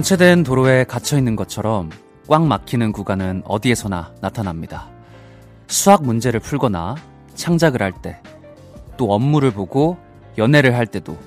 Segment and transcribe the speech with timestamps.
[0.00, 1.90] 정체된 도로에 갇혀 있는 것처럼
[2.26, 4.88] 꽉 막히는 구간은 어디에서나 나타납니다.
[5.66, 6.94] 수학 문제를 풀거나
[7.34, 8.18] 창작을 할 때,
[8.96, 9.98] 또 업무를 보고
[10.38, 11.18] 연애를 할 때도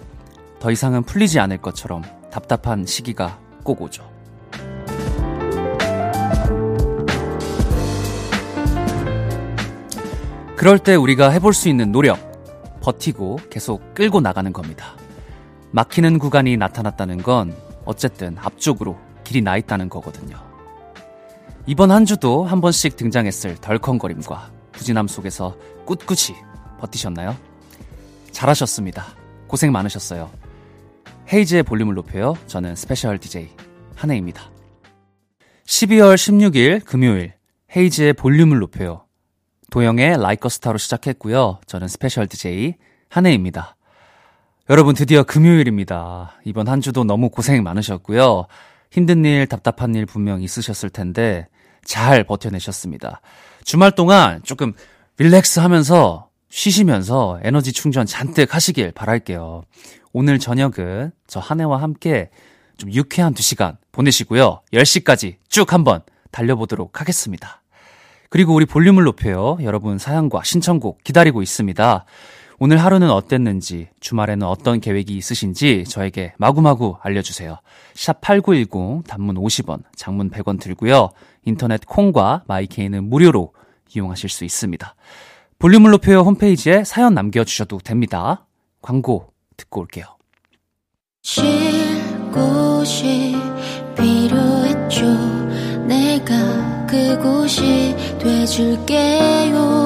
[0.60, 4.10] 더 이상은 풀리지 않을 것처럼 답답한 시기가 꼭 오죠.
[10.56, 12.18] 그럴 때 우리가 해볼 수 있는 노력,
[12.82, 14.96] 버티고 계속 끌고 나가는 겁니다.
[15.70, 17.54] 막히는 구간이 나타났다는 건
[17.86, 20.38] 어쨌든 앞쪽으로 길이 나 있다는 거거든요.
[21.66, 26.38] 이번 한 주도 한 번씩 등장했을 덜컹거림과 부진함 속에서 꿋꿋이
[26.80, 27.36] 버티셨나요?
[28.32, 29.06] 잘하셨습니다.
[29.48, 30.30] 고생 많으셨어요.
[31.32, 32.36] 헤이즈의 볼륨을 높여요.
[32.48, 33.50] 저는 스페셜 DJ
[33.96, 34.52] 한해입니다.
[35.66, 37.34] 12월 16일 금요일
[37.76, 39.06] 헤이즈의 볼륨을 높여요.
[39.72, 41.62] 도영의 Like a Star로 시작했고요.
[41.66, 42.76] 저는 스페셜 DJ
[43.10, 43.76] 한혜입니다.
[44.70, 46.40] 여러분 드디어 금요일입니다.
[46.46, 48.48] 이번 한 주도 너무 고생 많으셨고요.
[48.92, 51.50] 힘든 일, 답답한 일 분명 있으셨을 텐데
[51.84, 53.20] 잘 버텨내셨습니다.
[53.66, 54.72] 주말 동안 조금
[55.18, 59.64] 릴렉스 하면서 쉬시면서 에너지 충전 잔뜩 하시길 바랄게요.
[60.14, 62.30] 오늘 저녁은 저 한해와 함께
[62.78, 64.62] 좀 유쾌한 2시간 보내시고요.
[64.72, 67.62] 10시까지 쭉 한번 달려보도록 하겠습니다.
[68.30, 69.58] 그리고 우리 볼륨을 높여요.
[69.62, 72.06] 여러분 사연과 신청곡 기다리고 있습니다.
[72.66, 77.58] 오늘 하루는 어땠는지, 주말에는 어떤 계획이 있으신지 저에게 마구마구 알려주세요.
[77.94, 81.10] 샵 8910, 단문 50원, 장문 100원 들고요.
[81.44, 83.52] 인터넷 콩과 마이케이는 무료로
[83.94, 84.96] 이용하실 수 있습니다.
[85.60, 88.48] 볼륨을 높여요 홈페이지에 사연 남겨주셔도 됩니다.
[88.82, 90.06] 광고 듣고 올게요.
[91.22, 91.44] 쉴
[92.32, 93.36] 곳이
[93.98, 95.06] 필요했죠.
[95.86, 99.83] 내가 그곳이 돼줄게요.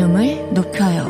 [0.00, 1.04] 볼륨을 높여요.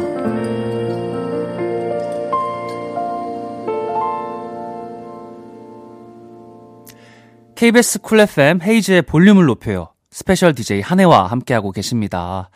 [7.54, 9.92] KBS 쿨 FM 헤이즈의 볼륨을 높여요.
[10.10, 12.50] 스페셜 DJ 한해와 함께하고 계십니다.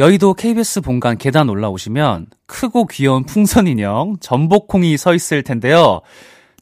[0.00, 6.00] 여의도 KBS 본관 계단 올라오시면 크고 귀여운 풍선 인형 전복콩이 서 있을 텐데요.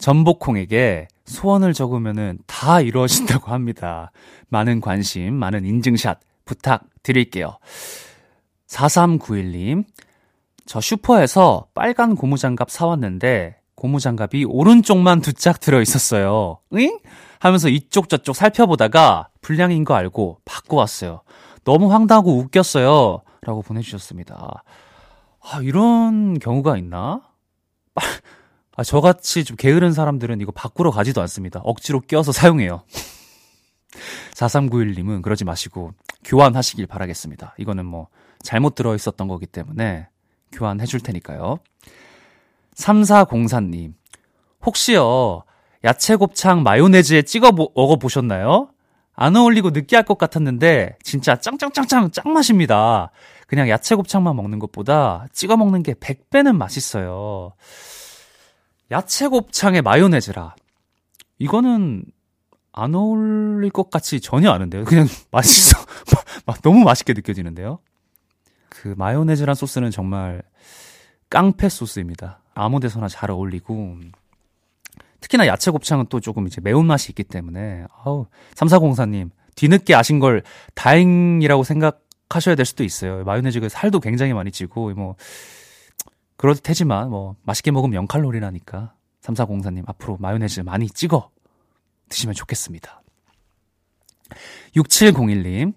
[0.01, 4.13] 전복콩에게 소원을 적으면은 다 이루어진다고 합니다.
[4.51, 7.57] 많은 관심, 많은 인증샷 부탁드릴게요.
[8.69, 9.85] 4391님,
[10.67, 16.59] 저 슈퍼에서 빨간 고무장갑 사왔는데 고무장갑이 오른쪽만 두 짝 들어 있었어요.
[16.75, 16.99] 응?
[17.41, 21.23] 하면서 이쪽 저쪽 살펴보다가 불량인 거 알고 바꿔왔어요.
[21.65, 23.23] 너무 황당하고 웃겼어요.
[23.43, 24.63] 라고 보내주셨습니다.
[25.41, 27.23] 아, 이런 경우가 있나?
[28.77, 31.61] 아, 저같이 좀 게으른 사람들은 이거 바꾸러 가지도 않습니다.
[31.65, 32.83] 억지로 껴서 사용해요.
[34.35, 35.93] 4391님은 그러지 마시고
[36.25, 37.55] 교환하시길 바라겠습니다.
[37.59, 38.09] 이거는 뭐
[38.43, 40.09] 잘못 들어 있었던 거기 때문에
[40.53, 41.59] 교환해 줄 테니까요.
[42.75, 43.95] 3404님,
[44.65, 45.43] 혹시요,
[45.85, 48.71] 야채 곱창 마요네즈에 찍어 먹어보셨나요?
[49.15, 53.11] 안 어울리고 느끼할 것 같았는데 진짜 짱짱짱짱 짱 맛입니다.
[53.49, 57.55] 그냥 야채 곱창만 먹는 것보다 찍어 먹는 게 100배는 맛있어요.
[58.93, 60.55] 야채 곱창에 마요네즈라.
[61.39, 62.05] 이거는
[62.73, 64.85] 안 어울릴 것 같이 전혀 아는데요.
[64.85, 65.77] 그냥 맛있어.
[66.63, 67.81] 너무 맛있게 느껴지는데요.
[68.83, 70.43] 그 마요네즈란 소스는 정말
[71.31, 72.43] 깡패 소스입니다.
[72.55, 73.99] 아무 데서나 잘 어울리고
[75.21, 80.43] 특히나 야채 곱창은 또 조금 이제 매운맛이 있기 때문에, 아우, 3404님, 뒤늦게 아신 걸
[80.75, 83.25] 다행이라고 생각하셔야 될 수도 있어요.
[83.25, 85.17] 마요네즈가 살도 굉장히 많이 찌고, 뭐,
[86.37, 88.93] 그럴 테지만, 뭐, 맛있게 먹으면 0칼로리라니까.
[89.23, 91.31] 3404님, 앞으로 마요네즈 많이 찍어
[92.09, 93.03] 드시면 좋겠습니다.
[94.77, 95.75] 6701님,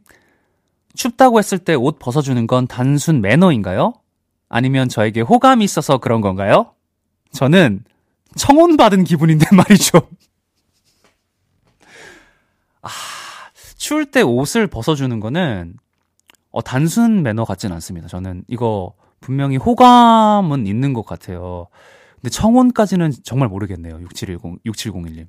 [0.96, 3.94] 춥다고 했을 때 옷 벗어주는 건 단순 매너인가요?
[4.50, 6.74] 아니면 저에게 호감이 있어서 그런 건가요?
[7.32, 7.84] 저는
[8.36, 10.02] 청혼받은 기분인데 말이죠.
[12.82, 12.90] 아,
[13.78, 15.76] 추울 때 옷을 벗어주는 거는,
[16.52, 18.08] 어, 단순 매너 같진 않습니다.
[18.08, 21.68] 저는 이거 분명히 호감은 있는 것 같아요.
[22.16, 24.00] 근데 청혼까지는 정말 모르겠네요.
[24.02, 25.28] 6710, 6701님.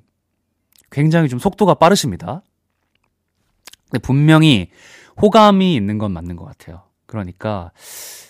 [0.91, 2.43] 굉장히 좀 속도가 빠르십니다.
[3.89, 4.69] 근데 분명히
[5.21, 6.83] 호감이 있는 건 맞는 것 같아요.
[7.05, 7.71] 그러니까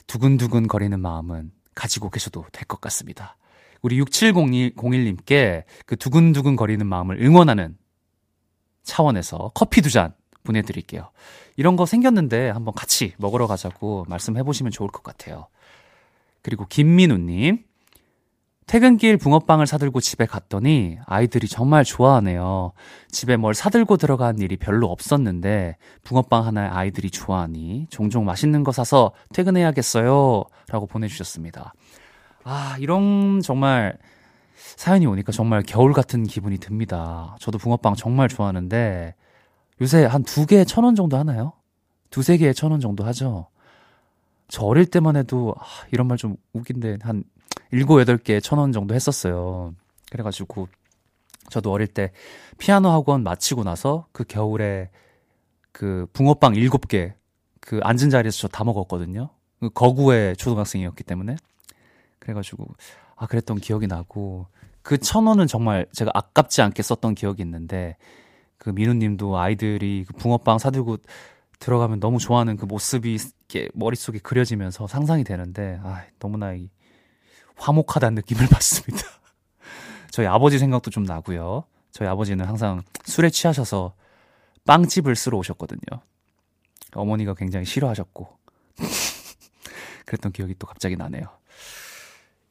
[0.08, 3.38] 두근두근 거리는 마음은 가지고 계셔도 될 것 같습니다.
[3.82, 7.78] 우리 6701님께 그 두근두근 거리는 마음을 응원하는
[8.84, 10.14] 차원에서 커피 두 잔
[10.44, 11.10] 보내드릴게요.
[11.56, 15.48] 이런 거 생겼는데 한번 같이 먹으러 가자고 말씀해 보시면 좋을 것 같아요.
[16.42, 17.64] 그리고 김민우님,
[18.66, 22.72] 퇴근길 붕어빵을 사들고 집에 갔더니 아이들이 정말 좋아하네요.
[23.10, 29.12] 집에 뭘 사들고 들어간 일이 별로 없었는데 붕어빵 하나에 아이들이 좋아하니 종종 맛있는 거 사서
[29.34, 30.44] 퇴근해야겠어요.
[30.70, 31.74] 라고 보내주셨습니다.
[32.46, 33.98] 아, 이런 정말
[34.56, 37.36] 사연이 오니까 정말 겨울 같은 기분이 듭니다.
[37.40, 39.14] 저도 붕어빵 정말 좋아하는데
[39.82, 41.54] 요새 한 두 개에 천 원 정도 하나요?
[42.10, 43.48] 두세 개에 천 원 정도 하죠?
[44.48, 47.24] 저 어릴 때만 해도 아, 이런 말 좀 웃긴데 한
[47.74, 49.74] 일곱 여덟 개에 천원 정도 했었어요.
[50.12, 50.68] 그래가지고
[51.50, 52.12] 저도 어릴 때
[52.58, 54.90] 피아노 학원 마치고 나서 그 겨울에
[55.72, 57.16] 그 붕어빵 일곱 개
[57.66, 59.30] 그 앉은 자리에서 저 다 먹었거든요.
[59.62, 61.38] 그 거구의 초등학생이었기 때문에
[62.20, 62.68] 그래가지고
[63.16, 64.48] 아 그랬던 기억이 나고
[64.82, 67.96] 그 천 원은 정말 제가 아깝지 않게 썼던 기억이 있는데
[68.58, 70.98] 그 민우님도 아이들이 그 붕어빵 사들고
[71.60, 73.18] 들어가면 너무 좋아하는 그 모습이
[73.74, 76.70] 머릿속에 그려지면서 상상이 되는데 아 너무나 이
[77.58, 79.08] 화목하다는 느낌을 받습니다.
[80.12, 81.64] 저희 아버지 생각도 좀 나고요.
[81.92, 83.94] 저희 아버지는 항상 술에 취하셔서
[84.66, 85.82] 빵집을 쓸러 오셨거든요.
[86.94, 88.38] 어머니가 굉장히 싫어하셨고
[90.06, 91.24] 그랬던 기억이 또 갑자기 나네요.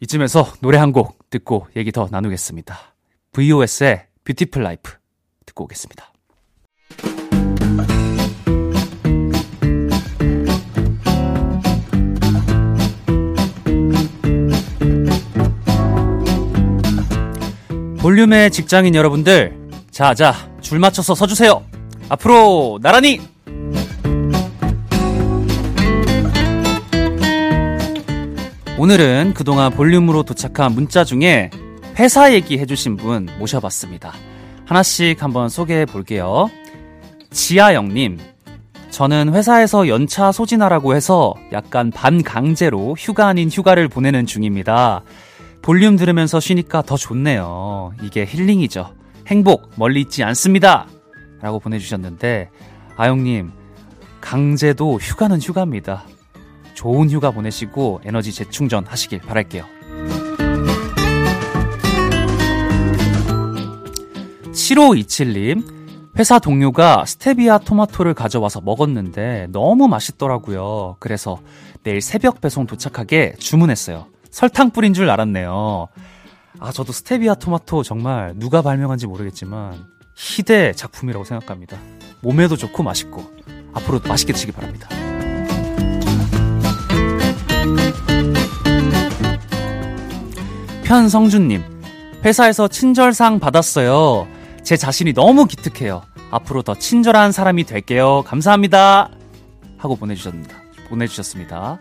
[0.00, 2.76] 이쯤에서 노래 한 곡 듣고 얘기 더 나누겠습니다.
[3.32, 4.92] VOS의 Beautiful Life
[5.46, 6.11] 듣고 오겠습니다.
[18.02, 19.56] 볼륨의 직장인 여러분들,
[19.92, 21.62] 자, 자, 줄 맞춰서 서주세요.
[22.08, 23.20] 앞으로 나란히!
[28.76, 31.50] 오늘은 그동안 볼륨으로 도착한 문자 중에
[31.96, 34.12] 회사 얘기 해주신 분 모셔봤습니다.
[34.66, 36.50] 하나씩 한번 소개해 볼게요.
[37.30, 38.18] 지아영님,
[38.90, 45.04] 저는 회사에서 연차 소진하라고 해서 약간 반강제로 휴가 아닌 휴가를 보내는 중입니다.
[45.62, 47.92] 볼륨 들으면서 쉬니까 더 좋네요.
[48.02, 48.94] 이게 힐링이죠.
[49.28, 50.88] 행복 멀리 있지 않습니다.
[51.40, 52.50] 라고 보내주셨는데,
[52.96, 53.52] 아영님,
[54.20, 56.04] 강제도 휴가는 휴가입니다.
[56.74, 59.64] 좋은 휴가 보내시고 에너지 재충전 하시길 바랄게요.
[64.52, 65.64] 7527님,
[66.18, 70.96] 회사 동료가 스테비아 토마토를 가져와서 먹었는데 너무 맛있더라고요.
[70.98, 71.40] 그래서
[71.84, 74.11] 내일 새벽 배송 도착하게 주문했어요.
[74.32, 75.88] 설탕 뿌린 줄 알았네요.
[76.58, 79.86] 아, 저도 스테비아 토마토 정말 누가 발명한지 모르겠지만
[80.16, 81.76] 희대 작품이라고 생각합니다.
[82.20, 83.30] 몸에도 좋고 맛있고
[83.74, 84.88] 앞으로도 맛있게 드시기 바랍니다.
[90.84, 91.62] 편성준님,
[92.24, 94.26] 회사에서 친절상 받았어요.
[94.62, 96.02] 제 자신이 너무 기특해요.
[96.30, 98.22] 앞으로 더 친절한 사람이 될게요.
[98.26, 99.10] 감사합니다.
[99.78, 100.56] 하고 보내주셨습니다.
[100.88, 101.80] 보내주셨습니다.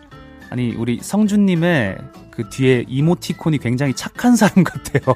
[0.52, 1.98] 아니, 우리 성준님의
[2.30, 5.16] 그 뒤에 이모티콘이 굉장히 착한 사람 같아요.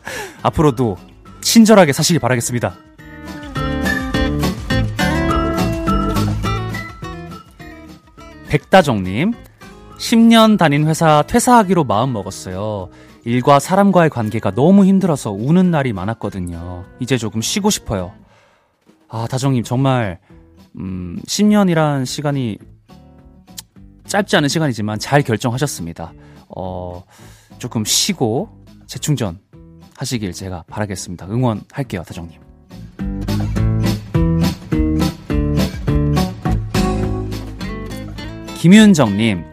[0.42, 0.96] 앞으로도
[1.42, 2.74] 친절하게 사시길 바라겠습니다.
[8.48, 9.34] 백다정님,
[9.98, 12.88] 10년 다닌 회사 퇴사하기로 마음 먹었어요.
[13.24, 16.86] 일과 사람과의 관계가 너무 힘들어서 우는 날이 많았거든요.
[16.98, 18.14] 이제 조금 쉬고 싶어요.
[19.10, 20.18] 아, 다정님, 정말,
[20.78, 22.56] 음, 10년이란 시간이
[24.12, 26.12] 짧지 않은 시간이지만 잘 결정하셨습니다.
[26.54, 27.02] 어,
[27.56, 28.50] 조금 쉬고
[28.86, 29.38] 재충전
[29.96, 31.28] 하시길 제가 바라겠습니다.
[31.30, 32.38] 응원할게요, 다정님.
[38.58, 39.44] 김윤정님,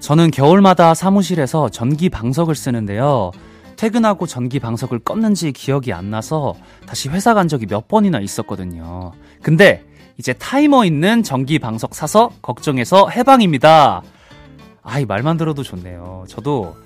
[0.00, 3.30] 저는 겨울마다 사무실에서 전기 방석을 쓰는데요.
[3.76, 9.12] 퇴근하고 전기 방석을 껐는지 기억이 안 나서 다시 회사 간 적이 몇 번이나 있었거든요.
[9.40, 9.84] 근데
[10.20, 14.02] 이제 타이머 있는 전기 방석 사서 걱정해서 해방입니다.
[14.82, 16.26] 아이, 말만 들어도 좋네요.
[16.28, 16.76] 저도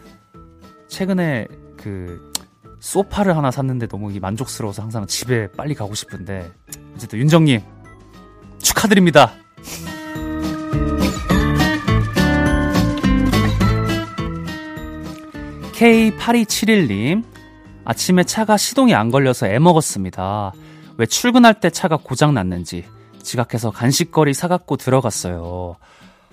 [0.87, 2.33] 최근에 그
[2.79, 6.49] 소파를 하나 샀는데 너무 만족스러워서 항상 집에 빨리 가고 싶은데
[6.95, 7.61] 어쨌든 윤정님
[8.63, 9.33] 축하드립니다.
[15.73, 17.25] K8271님,
[17.85, 20.53] 아침에 차가 시동이 안 걸려서 애 먹었습니다.
[20.99, 22.85] 왜 출근할 때 차가 고장 났는지
[23.25, 25.77] 지각해서 간식거리 사갖고 들어갔어요.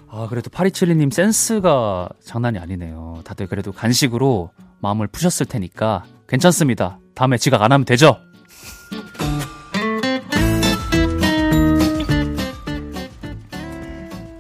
[0.08, 3.22] 아, 그래도 8272님 센스가 장난이 아니네요.
[3.24, 7.00] 다들 그래도 간식으로 마음을 푸셨을 테니까 괜찮습니다.
[7.16, 8.18] 다음에 지각 안 하면 되죠?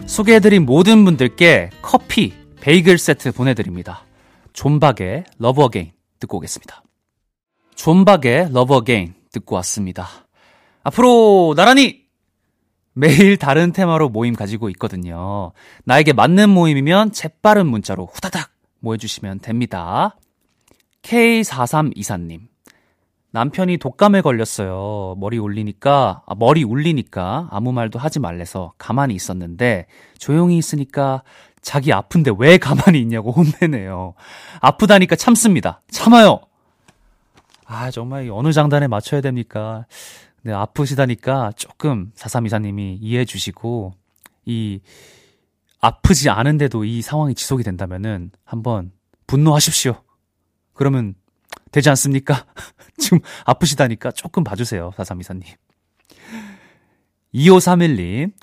[0.06, 4.04] 소개해드린 모든 분들께 커피, 베이글 세트 보내드립니다.
[4.52, 6.84] 존박의 Love Again 듣고 오겠습니다.
[7.76, 10.08] 존박의 Love Again 듣고 왔습니다.
[10.84, 12.01] 앞으로 나란히
[12.94, 15.52] 매일 다른 테마로 모임 가지고 있거든요.
[15.86, 20.18] 나에게 맞는 모임이면 재빠른 문자로 후다닥 모여주시면 됩니다.
[21.04, 22.52] K4324님.
[23.34, 25.16] 남편이 독감에 걸렸어요.
[25.18, 31.24] 머리 올리니까, 아, 머리 울리니까 아무 말도 하지 말래서 가만히 있었는데 조용히 있으니까
[31.62, 34.16] 자기 아픈데 왜 가만히 있냐고 혼내네요.
[34.60, 35.82] 아프다니까 참습니다.
[35.90, 36.42] 참아요.
[37.66, 39.86] 아, 정말 어느 장단에 맞춰야 됩니까?
[40.44, 43.94] 네, 아프시다니까 조금 사삼이사님이 이해해 주시고
[44.46, 44.80] 이
[45.80, 48.92] 아프지 않은데도 이 상황이 지속이 된다면은 한번
[49.28, 50.02] 분노하십시오.
[50.74, 51.16] 그러면
[51.72, 52.46] 되지 않습니까?
[52.98, 55.44] 지금 아프시다니까 조금 봐주세요, 사삼이사님.
[57.34, 58.34] 2531님,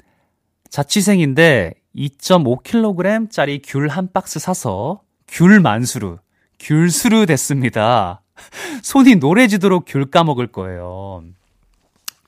[0.71, 6.19] 자취생인데 2.5kg짜리 귤 한 박스 사서 귤 만수루,
[6.59, 8.23] 귤수루 됐습니다.
[8.83, 11.25] 손이 노래지도록 귤 까먹을 거예요.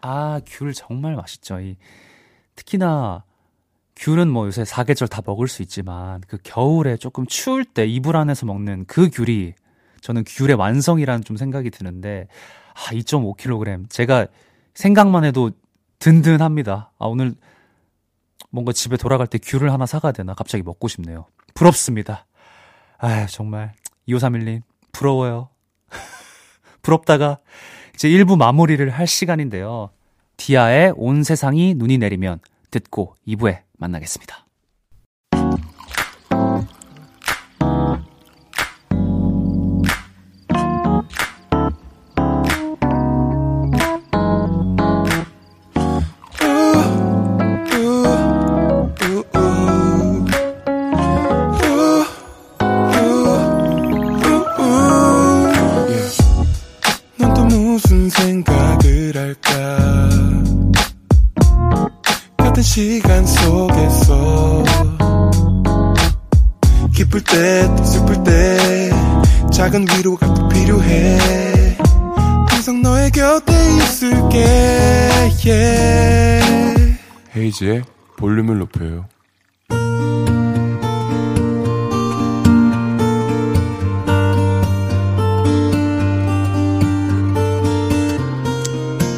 [0.03, 1.61] 아, 귤 정말 맛있죠.
[1.61, 1.77] 이,
[2.57, 3.25] 특히나
[3.97, 8.47] 귤은 뭐 요새 사계절 다 먹을 수 있지만 그 겨울에 조금 추울 때 이불 안에서
[8.47, 9.53] 먹는 그 귤이
[10.01, 12.27] 저는 귤의 완성이라는 좀 생각이 드는데
[12.75, 14.27] 아 2.5kg 제가
[14.73, 15.51] 생각만 해도
[15.99, 16.93] 든든합니다.
[16.99, 17.35] 아 오늘
[18.49, 21.27] 뭔가 집에 돌아갈 때 귤을 하나 사가야 되나 갑자기 먹고 싶네요.
[21.53, 22.27] 부럽습니다.
[22.97, 23.75] 아 정말
[24.09, 25.51] 2531님 부러워요.
[26.81, 27.39] 부럽다가
[28.01, 29.91] 이제 1부 마무리를 할 시간인데요.
[30.39, 32.41] 디아의 온 세상이 눈이 내리면
[32.71, 34.47] 듣고 2부에 만나겠습니다.
[77.51, 77.83] 헤이지의
[78.17, 79.07] 볼륨을 높여요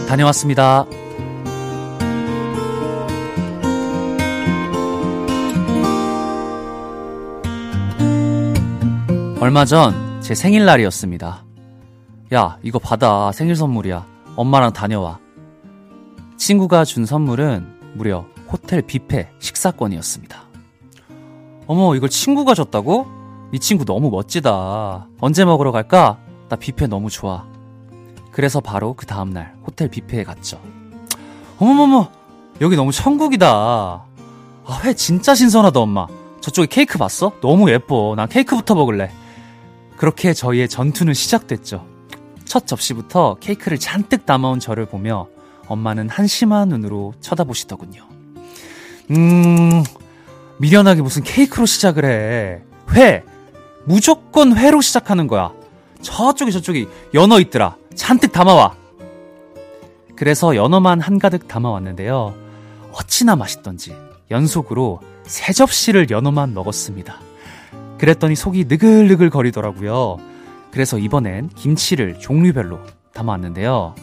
[0.09, 0.87] 다녀왔습니다.
[9.41, 11.45] 얼마 전 제 생일날이었습니다.
[12.33, 13.33] 야, 이거 받아.
[13.33, 14.07] 생일 선물이야.
[14.37, 15.19] 엄마랑 다녀와.
[16.37, 20.43] 친구가 준 선물은 무려 호텔 뷔페 식사권이었습니다.
[21.67, 23.07] 어머, 이걸 친구가 줬다고?
[23.53, 25.09] 이 친구 너무 멋지다.
[25.21, 26.19] 언제 먹으러 갈까?
[26.49, 27.47] 나 뷔페 너무 좋아.
[28.31, 30.61] 그래서 바로 그 다음날 호텔 뷔페에 갔죠.
[31.59, 32.11] 어머머머,
[32.61, 33.47] 여기 너무 천국이다.
[34.65, 36.07] 아, 회 진짜 신선하다, 엄마.
[36.41, 37.33] 저쪽에 케이크 봤어?
[37.41, 38.15] 너무 예뻐.
[38.17, 39.11] 난 케이크부터 먹을래.
[39.97, 41.87] 그렇게 저희의 전투는 시작됐죠.
[42.45, 45.29] 첫 접시부터 케이크를 잔뜩 담아온 저를 보며
[45.69, 48.03] 엄마는 한심한 눈으로 쳐다보시더군요.
[49.11, 49.83] 음,
[50.59, 52.63] 미련하게 무슨 케이크로 시작을 해.
[52.95, 53.25] 회!
[53.85, 55.53] 무조건 회로 시작하는 거야.
[56.03, 57.77] 저쪽에 저쪽에 연어 있더라.
[57.95, 58.77] 잔뜩 담아와.
[60.17, 62.35] 그래서 연어만 한가득 담아왔는데요.
[62.93, 63.95] 어찌나 맛있던지
[64.31, 67.19] 연속으로 세 접시를 연어만 먹었습니다.
[67.99, 70.19] 그랬더니 속이 느글느글 거리더라고요.
[70.71, 72.81] 그래서 이번엔 김치를 종류별로
[73.15, 73.95] 담아왔는데요.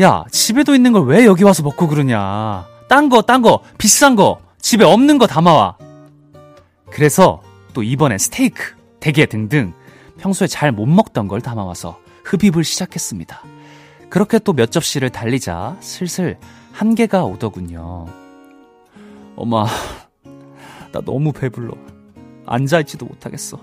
[0.00, 2.66] 야, 집에도 있는 걸 왜 여기 와서 먹고 그러냐.
[2.88, 5.76] 딴 거, 딴 거, 비싼 거, 집에 없는 거 담아와.
[6.90, 7.42] 그래서
[7.74, 9.72] 또 이번엔 스테이크, 대게 등등
[10.18, 13.42] 평소에 잘 못 먹던 걸 담아와서 흡입을 시작했습니다.
[14.08, 16.38] 그렇게 또 몇 접시를 달리자 슬슬
[16.72, 18.06] 한계가 오더군요.
[19.36, 19.66] 엄마,
[20.92, 21.72] 나 너무 배불러.
[22.46, 23.58] 앉아있지도 못하겠어.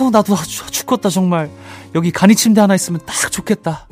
[0.00, 0.36] 아우, 나도
[0.70, 1.50] 죽겠다, 정말.
[1.94, 3.88] 여기 간이 침대 하나 있으면 딱 좋겠다.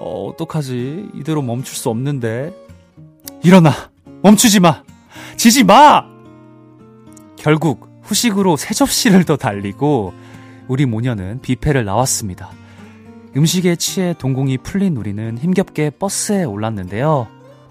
[0.00, 1.10] 어, 어떡하지?
[1.14, 2.54] 이대로 멈출 수 없는데.
[3.42, 3.72] 일어나!
[4.22, 4.82] 멈추지 마!
[5.36, 6.04] 지지 마!
[7.36, 10.12] 결국 후식으로 세 접시를 더 달리고
[10.68, 12.50] 우리 모녀는 뷔페를 나왔습니다.
[13.36, 17.28] 음식에 취해 동공이 풀린 우리는 힘겹게 버스에 올랐는데요.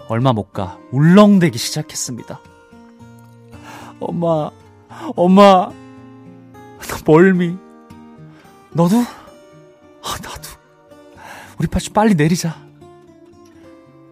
[0.08, 2.40] 얼마 못 가 울렁대기 시작했습니다.
[4.00, 4.50] 엄마,
[5.14, 5.70] 엄마,
[7.06, 7.56] 멀미.
[8.72, 8.96] 너도?
[8.98, 10.59] 아, 나도.
[11.60, 12.56] 우리 빨리 내리자.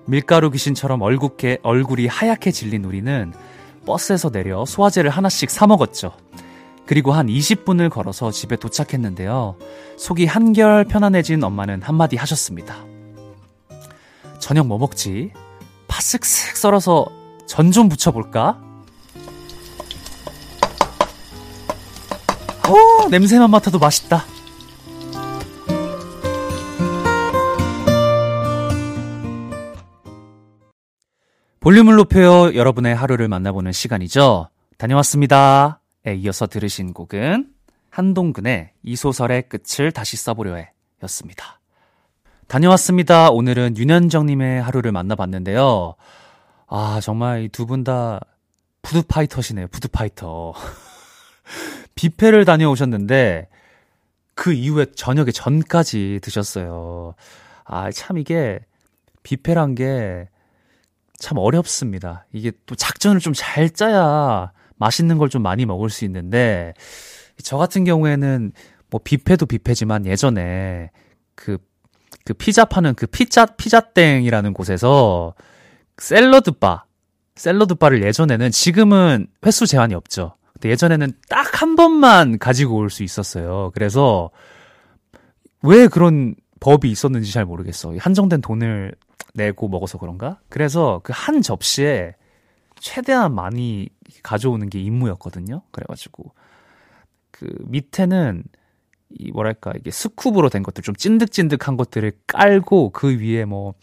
[0.04, 3.32] 밀가루 귀신처럼 얼굴게, 얼굴이 하얗게 질린 우리는
[3.86, 6.12] 버스에서 내려 소화제를 하나씩 사 먹었죠.
[6.84, 9.56] 그리고 한 20분을 걸어서 집에 도착했는데요.
[9.96, 12.84] 속이 한결 편안해진 엄마는 한마디 하셨습니다.
[14.38, 15.32] 저녁 뭐 먹지?
[15.86, 17.06] 파 쓱쓱 썰어서
[17.46, 18.60] 전좀 부쳐볼까?
[22.68, 24.26] 오, 냄새만 맡아도 맛있다.
[31.60, 32.54] 볼륨을 높여요.
[32.54, 34.48] 여러분의 하루를 만나보는 시간이죠.
[34.76, 37.48] 다녀왔습니다.에 이어서 들으신 곡은
[37.90, 40.70] 한동근의 이 소설의 끝을 다시 써보려 해
[41.02, 41.60] 였습니다.
[42.46, 43.30] 다녀왔습니다.
[43.30, 45.94] 오늘은 윤현정님의 하루를 만나봤는데요.
[46.68, 48.20] 아, 정말 이 두 분 다
[48.82, 50.54] 푸드파이터시네요, 푸드파이터.
[51.96, 53.48] 뷔페를 다녀오셨는데,
[54.34, 57.14] 그 이후에 저녁에 전까지 드셨어요.
[57.64, 58.60] 아, 참 이게,
[59.24, 60.28] 뷔페란 게,
[61.18, 62.26] 참 어렵습니다.
[62.32, 66.74] 이게 또 작전을 좀 잘 짜야 맛있는 걸 좀 많이 먹을 수 있는데,
[67.42, 68.52] 저 같은 경우에는
[68.90, 70.90] 뭐 뷔페도 뷔페지만 예전에
[71.34, 71.58] 그,
[72.24, 75.34] 그 피자 파는 그 피자, 피자땡이라는 곳에서
[75.98, 76.84] 샐러드 바,
[77.36, 80.34] 샐러드 바를 예전에는 지금은 횟수 제한이 없죠.
[80.54, 83.70] 근데 예전에는 딱 한 번만 가지고 올 수 있었어요.
[83.74, 84.30] 그래서
[85.62, 87.94] 왜 그런 법이 있었는지 잘 모르겠어.
[87.98, 88.94] 한정된 돈을
[89.34, 90.40] 내고 먹어서 그런가?
[90.48, 92.14] 그래서 그 한 접시에
[92.80, 93.88] 최대한 많이
[94.22, 95.62] 가져오는 게 임무였거든요.
[95.72, 96.32] 그래가지고
[97.30, 98.44] 그 밑에는
[99.10, 103.74] 이 뭐랄까 이게 스쿱으로 된 것들 좀 찐득찐득한 것들을 깔고 그 위에 뭐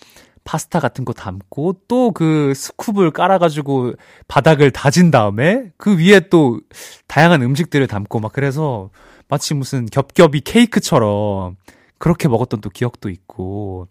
[0.44, 3.94] 파스타 같은 거 담고 또 그 스쿱을 깔아가지고
[4.28, 6.60] 바닥을 다진 다음에 그 위에 또
[7.08, 8.92] 다양한 음식들을 담고 막 그래서
[9.28, 11.58] 마치 무슨 겹겹이 케이크처럼
[11.98, 13.88] 그렇게 먹었던 또 기억도 있고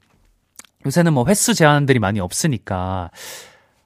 [0.86, 3.10] 요새는 뭐 횟수 제한들이 많이 없으니까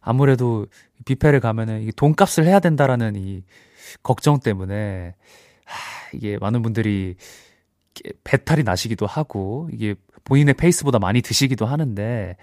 [0.00, 0.66] 아무래도
[1.04, 3.42] 뷔페를 가면은 이 돈값을 해야 된다라는 이
[4.02, 5.14] 걱정 때문에
[5.64, 7.16] 하, 이게 많은 분들이
[8.24, 12.36] 배탈이 나시기도 하고 이게 본인의 페이스보다 많이 드시기도 하는데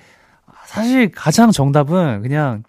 [0.65, 2.63] 사실 가장 정답은 그냥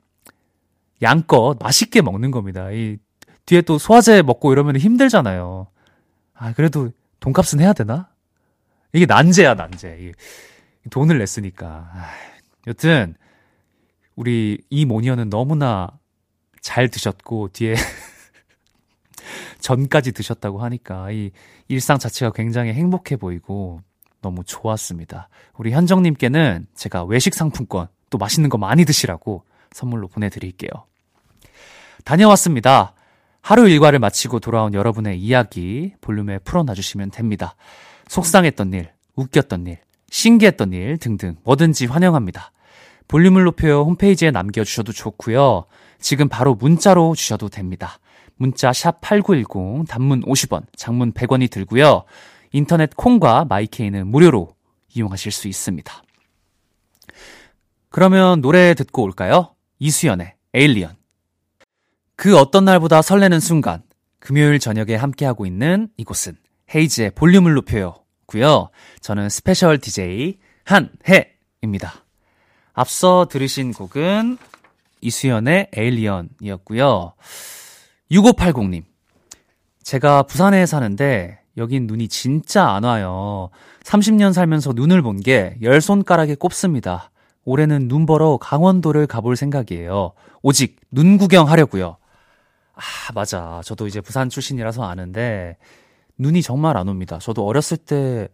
[1.03, 2.71] 양껏 맛있게 먹는 겁니다.
[2.71, 2.99] 이
[3.45, 5.69] 뒤에 또 소화제 먹고 이러면 힘들잖아요.
[6.35, 8.09] 아 그래도 돈값은 해야 되나?
[8.93, 10.13] 이게 난제야 난제.
[10.91, 11.91] 돈을 냈으니까.
[11.93, 12.11] 아,
[12.67, 13.15] 여튼
[14.15, 15.99] 우리 이 모니어는 너무나
[16.61, 17.75] 잘 드셨고 뒤에
[19.61, 21.31] 전까지 드셨다고 하니까 이
[21.69, 23.83] 일상 자체가 굉장히 행복해 보이고
[24.23, 25.29] 너무 좋았습니다.
[25.57, 30.71] 우리 현정님께는 제가 외식 상품권 또 맛있는 거 많이 드시라고 선물로 보내드릴게요.
[32.05, 32.95] 다녀왔습니다.
[33.41, 37.55] 하루 일과를 마치고 돌아온 여러분의 이야기 볼륨에 풀어놔주시면 됩니다.
[38.09, 39.79] 속상했던 일, 웃겼던 일,
[40.11, 42.53] 신기했던 일 등등 뭐든지 환영합니다.
[43.09, 45.67] 볼륨을 높여 홈페이지에 남겨주셔도 좋고요.
[46.01, 47.99] 지금 바로 문자로 주셔도 됩니다.
[48.37, 52.05] 문자 샵 8910 단문 50원, 장문 100원이 들고요.
[52.53, 54.55] 인터넷 콩과 마이케이는 무료로
[54.95, 56.03] 이용하실 수 있습니다.
[57.89, 59.55] 그러면 노래 듣고 올까요?
[59.79, 60.97] 이수연의 에일리언.
[62.15, 63.83] 그 어떤 날보다 설레는 순간,
[64.19, 66.37] 금요일 저녁에 함께하고 있는 이곳은
[66.75, 68.06] 헤이즈의 볼륨을 높여요.
[68.27, 68.71] 고요.
[69.01, 71.95] 저는 스페셜 DJ 한해입니다.
[72.73, 74.39] 앞서 들으신 곡은
[75.01, 77.13] 이수현의 Alien이었고요.
[78.11, 78.85] 6580님.
[79.83, 83.51] 제가 부산에 사는데 여긴 눈이 진짜 안 와요.
[83.85, 87.11] 30년 살면서 눈을 본 게 열 손가락에 꼽습니다.
[87.45, 90.13] 올해는 눈 보러 강원도를 가볼 생각이에요.
[90.43, 91.97] 오직 눈 구경하려고요.
[92.75, 92.81] 아,
[93.15, 93.61] 맞아.
[93.65, 95.57] 저도 이제 부산 출신이라서 아는데
[96.19, 97.19] 눈이 정말 안 옵니다.
[97.19, 98.29] 저도 어렸을 때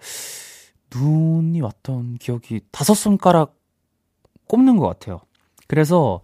[0.94, 3.56] 눈이 왔던 기억이 다섯 손가락
[4.48, 5.20] 꼽는 것 같아요.
[5.66, 6.20] 그래서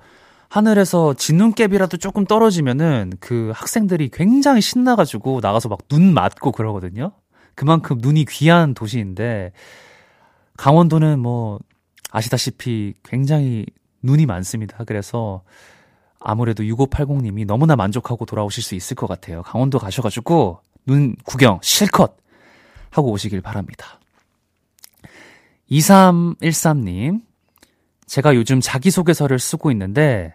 [0.49, 7.13] 하늘에서 진눈깨비라도 조금 떨어지면은 그 학생들이 굉장히 신나가지고 나가서 막 눈 맞고 그러거든요.
[7.55, 9.53] 그만큼 눈이 귀한 도시인데
[10.57, 11.59] 강원도는 뭐
[12.11, 13.67] 아시다시피 굉장히
[14.03, 14.85] 눈이 많습니다.
[14.85, 15.43] 그래서
[16.21, 19.43] 아무래도 6580님이 너무나 만족하고 돌아오실 수 있을 것 같아요.
[19.43, 22.17] 강원도 가셔가지고 눈 구경 실컷
[22.91, 24.01] 하고 오시길 바랍니다.
[25.71, 27.21] 2313님,
[28.07, 30.35] 제가 요즘 자기소개서를 쓰고 있는데,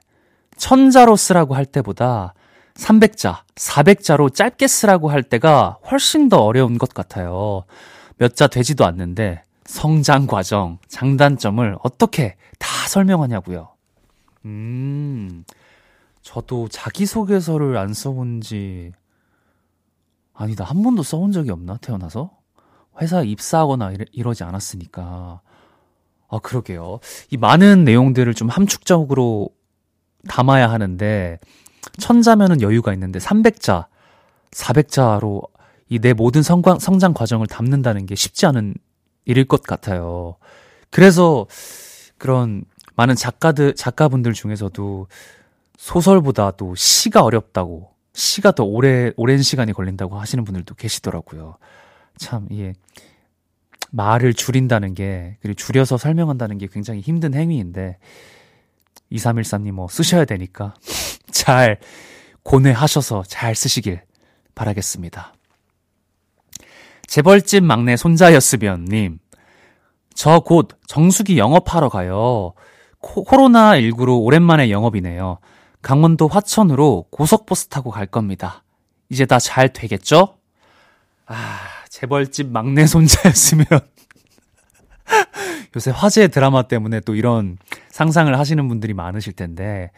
[0.55, 2.35] 천자로 쓰라고 할 때보다
[2.75, 7.63] 300자, 400자로 짧게 쓰라고 할 때가 훨씬 더 어려운 것 같아요.
[8.17, 13.69] 몇 자 되지도 않는데, 성장 과정, 장단점을 어떻게 다 설명하냐고요.
[14.45, 15.45] 음,
[16.21, 18.91] 저도 자기소개서를 안 써본 지
[20.34, 20.63] 아니다.
[20.63, 21.78] 한 번도 써본 적이 없나?
[21.78, 22.32] 태어나서?
[23.02, 25.41] 회사에 입사하거나 이러, 이러지 않았으니까.
[26.30, 27.00] 아, 그러게요.
[27.30, 29.50] 이 많은 내용들을 좀 함축적으로
[30.28, 31.39] 담아야 하는데,
[32.00, 33.88] 천자면은 여유가 있는데, 300자,
[34.52, 35.48] 400자로
[35.89, 38.74] 이 내 모든 성광, 성장 과정을 담는다는 게 쉽지 않은
[39.26, 40.38] 일일 것 같아요.
[40.89, 41.46] 그래서
[42.17, 42.65] 그런
[42.96, 45.08] 많은 작가들, 작가분들 중에서도
[45.78, 51.58] 소설보다 도 시가 어렵다고 시가 더 오래, 오랜 시간이 걸린다고 하시는 분들도 계시더라고요.
[52.17, 52.73] 참, 이게,
[53.91, 57.97] 말을 줄인다는 게, 그리고 줄여서 설명한다는 게 굉장히 힘든 행위인데,
[59.12, 60.73] 2313님 뭐 쓰셔야 되니까,
[61.32, 61.80] 잘
[62.43, 64.02] 고뇌하셔서 잘 쓰시길
[64.56, 65.34] 바라겠습니다.
[67.08, 69.19] 재벌집 막내 손자였으면 님.
[70.15, 72.54] 저 곧 정수기 영업하러 가요.
[72.99, 75.39] 코, 코로나19로 오랜만에 영업이네요.
[75.84, 78.63] 강원도 화천으로 고속버스 타고 갈 겁니다.
[79.10, 80.38] 이제 다 잘 되겠죠?
[81.28, 83.67] 아, 재벌집 막내 손자였으면.
[85.76, 87.58] 요새 화제 드라마 때문에 또 이런
[87.89, 89.91] 상상을 하시는 분들이 많으실 텐데,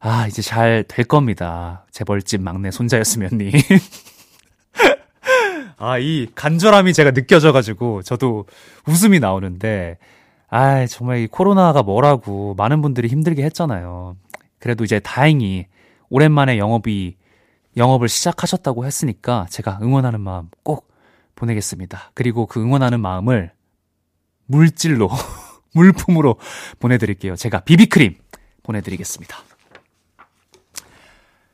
[0.00, 1.86] 아, 이제 잘 될 겁니다.
[1.92, 3.52] 재벌집 막내 손자였으면님.
[5.78, 8.44] 아, 이 간절함이 제가 느껴져가지고, 저도
[8.86, 9.96] 웃음이 나오는데,
[10.50, 14.16] 아, 정말 이 코로나가 뭐라고 많은 분들이 힘들게 했잖아요.
[14.58, 15.66] 그래도 이제 다행히
[16.10, 17.16] 오랜만에 영업이,
[17.76, 20.92] 영업을 시작하셨다고 했으니까 제가 응원하는 마음 꼭
[21.34, 22.10] 보내겠습니다.
[22.14, 23.52] 그리고 그 응원하는 마음을
[24.46, 25.10] 물질로,
[25.74, 26.36] 물품으로
[26.78, 27.36] 보내드릴게요.
[27.36, 28.16] 제가 비비크림
[28.62, 29.36] 보내드리겠습니다.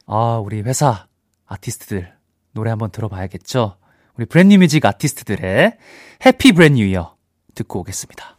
[0.07, 1.07] 아, 우리 회사
[1.47, 2.13] 아티스트들
[2.53, 3.77] 노래 한번 들어봐야겠죠?
[4.17, 5.77] 우리 브랜뉴 뮤직 아티스트들의
[6.25, 7.17] Happy Brand New Year
[7.55, 8.39] 듣고 오겠습니다.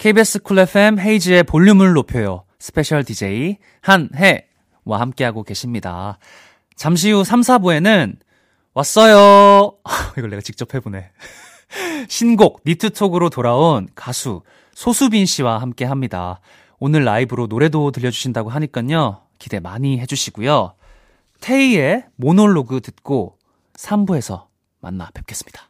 [0.00, 2.44] KBS 쿨 FM 헤이즈의 볼륨을 높여요.
[2.58, 6.18] 스페셜 DJ 한해와 함께하고 계십니다.
[6.74, 8.16] 잠시 후 3, 4부에는
[8.72, 9.76] 왔어요.
[10.16, 11.10] 이걸 내가 직접 해보네.
[12.08, 14.40] 신곡 니트톡으로 돌아온 가수
[14.72, 16.40] 소수빈 씨와 함께 합니다.
[16.78, 19.20] 오늘 라이브로 노래도 들려주신다고 하니깐요.
[19.38, 20.76] 기대 많이 해주시고요.
[21.42, 23.36] 테이의 모놀로그 듣고
[23.74, 24.46] 3부에서
[24.80, 25.69] 만나 뵙겠습니다.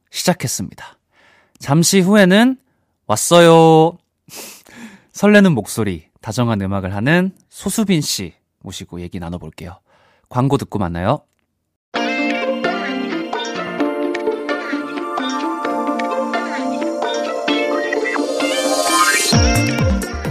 [0.11, 0.97] 시작했습니다.
[1.59, 2.57] 잠시 후에는
[3.07, 3.97] 왔어요.
[5.13, 9.79] 설레는 목소리, 다정한 음악을 하는 소수빈 씨 모시고 얘기 나눠볼게요.
[10.29, 11.21] 광고 듣고 만나요.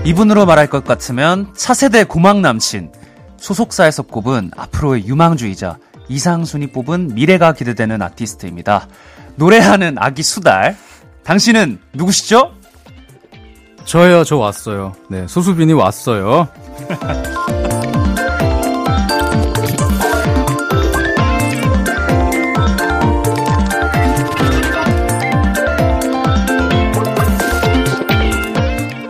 [0.04, 2.90] 이분으로 말할 것 같으면 차세대 고막 남친,
[3.36, 8.88] 소속사에서 꼽은 앞으로의 유망주이자 이상순이 뽑은 미래가 기대되는 아티스트입니다.
[9.40, 10.76] 노래하는 아기 수달.
[11.24, 12.52] 당신은 누구시죠?
[13.86, 14.92] 저요, 저 왔어요.
[15.08, 16.46] 네, 소수빈이 왔어요.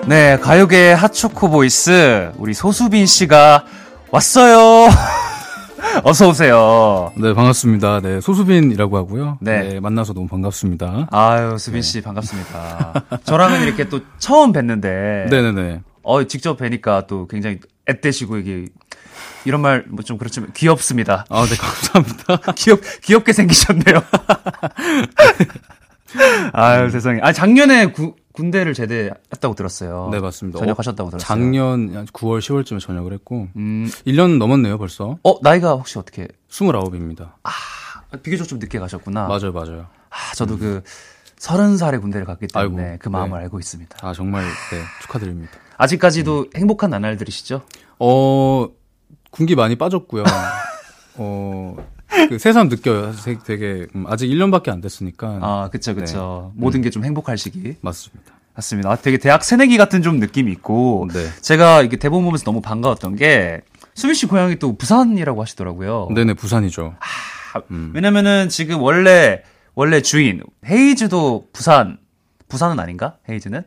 [0.06, 3.64] 네, 가요계의 핫초코 voice, 우리 소수빈 씨가
[4.12, 4.90] 왔어요.
[6.04, 7.12] 어서 오세요.
[7.16, 8.00] 네, 반갑습니다.
[8.00, 9.38] 네, 소수빈이라고 하고요.
[9.40, 9.62] 네.
[9.74, 9.80] 네.
[9.80, 11.08] 만나서 너무 반갑습니다.
[11.10, 12.92] 아유, 수빈 씨 반갑습니다.
[13.24, 15.80] 저랑은 이렇게 또 처음 뵀는데, 네 네 네.
[16.02, 18.66] 어, 직접 뵈니까 또 굉장히 앳되시고, 이게,
[19.44, 21.24] 이런 말 뭐 좀 그렇지만 귀엽습니다.
[21.28, 22.52] 아, 네, 감사합니다.
[22.56, 24.02] 귀엽, 귀엽게 생기셨네요.
[26.52, 27.20] 아유, 세상에.
[27.22, 30.08] 아, 작년에 구- 군대를 제대했다고 들었어요.
[30.12, 30.58] 네, 맞습니다.
[30.58, 31.26] 전역하셨다고 들었어요.
[31.26, 35.18] 작년 한 9월, 10월쯤에 전역을 했고, 음, 1년 넘었네요, 벌써.
[35.22, 37.32] 어, 나이가 혹시 어떻게, 29입니다.
[37.42, 37.50] 아,
[38.22, 39.26] 비교적 좀 늦게 가셨구나.
[39.26, 39.86] 맞아요, 맞아요.
[40.10, 40.82] 아, 저도 그,
[41.36, 43.44] 서른 살에 군대를 갔기 때문에 아이고, 그 마음을 네.
[43.44, 43.96] 알고 있습니다.
[44.02, 45.52] 아, 정말, 네, 축하드립니다.
[45.76, 47.62] 아직까지도 행복한 나날들이시죠?
[47.98, 48.68] 어,
[49.30, 50.24] 군기 많이 빠졌고요.
[51.16, 51.76] 어,
[52.28, 53.12] 그 새삼 느껴요.
[53.46, 55.38] 되게, 음, 아직 1년밖에 안 됐으니까.
[55.42, 56.52] 아, 그쵸, 그쵸.
[56.56, 57.76] 모든 게 좀 행복할 시기.
[57.80, 58.32] 맞습니다.
[58.54, 58.90] 맞습니다.
[58.90, 61.26] 아, 되게 대학 새내기 같은 좀 느낌이 있고 네.
[61.40, 63.60] 제가 이게 대본 보면서 너무 반가웠던 게
[63.94, 66.08] 수빈 씨 고향이 또 부산이라고 하시더라고요.
[66.14, 66.94] 네네, 부산이죠.
[66.98, 67.60] 아,
[67.94, 69.42] 왜냐면은 지금 원래
[69.74, 71.98] 원래 주인 헤이즈도 부산
[72.48, 73.16] 부산은 아닌가?
[73.28, 73.62] 헤이즈는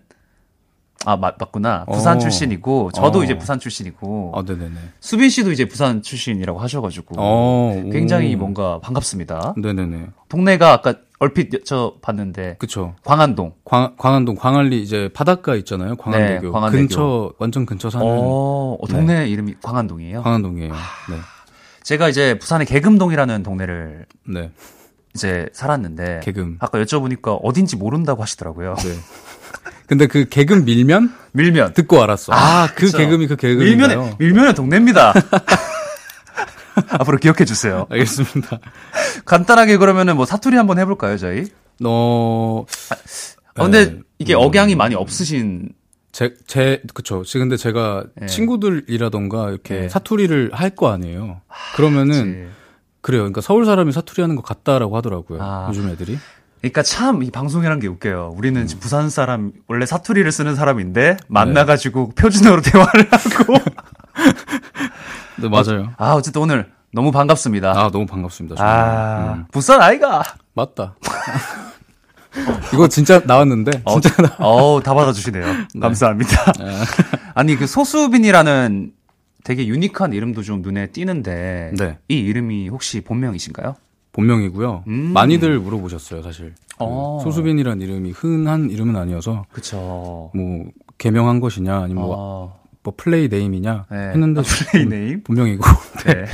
[1.06, 1.86] 아 맞, 맞구나.
[1.86, 2.19] 부산 어.
[2.19, 3.23] 출신이고 저도 어.
[3.23, 4.75] 이제 부산 출신이고 아, 네네네.
[5.01, 8.38] 수빈 씨도 이제 부산 출신이라고 하셔가지고 어, 굉장히 오.
[8.38, 9.56] 뭔가 반갑습니다.
[9.58, 10.08] 네네네.
[10.29, 12.95] 동네가 아까 얼핏 저 봤는데 그쵸.
[13.03, 13.53] 광안동.
[13.65, 15.95] 광, 광안동, 광안리 이제 바닷가 있잖아요.
[15.95, 16.41] 광안대교.
[16.47, 16.82] 네, 광안대교.
[16.82, 20.21] 근처, 완전 근처 사는 어, 어, 동네 이름이 광안동이에요.
[20.21, 20.71] 광안동이에요.
[20.73, 21.17] 네.
[21.84, 24.51] 제가 이제 부산의 개금동이라는 동네를 네.
[25.15, 26.58] 이제 살았는데 개금.
[26.60, 28.75] 아까 여쭤보니까 어딘지 모른다고 하시더라고요.
[28.75, 28.89] 네.
[29.88, 31.74] 근데 그 개금 밀면 밀면.
[31.74, 32.32] 듣고 알았어.
[32.34, 32.98] 아, 그 그쵸.
[32.98, 33.88] 개금이 그 개금인가요?
[34.00, 35.13] 밀면의 밀면의 동네입니다.
[36.89, 37.86] 앞으로 기억해 주세요.
[37.89, 38.60] 알겠습니다.
[39.26, 41.46] 간단하게 그러면은 뭐 사투리 한번 해볼까요, 저희?
[41.84, 42.65] 어,
[43.56, 44.00] 아, 근데 네.
[44.19, 45.69] 이게 억양이 많이 없으신
[46.12, 47.24] 제, 제, 그쵸.
[47.24, 48.26] 지- 근데 제가 네.
[48.28, 49.89] 친구들이라던가 이렇게 네.
[49.89, 51.41] 사투리를 할 거 아니에요.
[51.76, 52.48] 그러면은, 그치.
[53.02, 53.22] 그래요.
[53.24, 55.39] 그러니까 서울 사람이 사투리 하는 것 같다라고 하더라고요.
[55.41, 55.67] 아.
[55.69, 56.17] 요즘 애들이.
[56.63, 58.34] 그러니까 참 이 방송이란 게 웃겨요.
[58.38, 63.54] 우리는 지금 부산 사람 원래 사투리를 쓰는 사람인데 만나가지고 표준어로 대화를 하고
[65.41, 65.91] 네, 맞아요.
[65.97, 67.71] 아 어쨌든 오늘 너무 반갑습니다.
[67.71, 68.56] 아, 너무 반갑습니다.
[68.56, 68.76] 정말.
[68.76, 70.23] 아, 음, 부산 아이가.
[70.54, 70.95] 맞다.
[72.73, 75.43] 이거 진짜 나왔는데, 어, 진짜 나, 어우, 다 받아주시네요.
[75.82, 76.54] 감사합니다.
[77.36, 78.91] 아니, 그 소수빈이라는
[79.43, 81.97] 되게 unique한 이름도 좀 눈에 띄는데, 네.
[82.10, 83.76] 이 이름이 혹시 본명이신가요?
[84.13, 84.84] 본명이고요.
[84.88, 85.12] 음.
[85.13, 86.54] 많이들 물어보셨어요, 사실.
[86.69, 87.19] 그 어.
[87.23, 90.32] 소수빈이라는 이름이 흔한 이름은 아니어서, 그쵸.
[90.34, 90.65] 뭐,
[90.97, 93.97] 개명한 것이냐, 아니면 뭐, 어, 뭐 play name이냐 네.
[93.97, 95.23] 했는데, 아, play name?
[95.23, 95.63] 본명이고.
[96.06, 96.26] 네.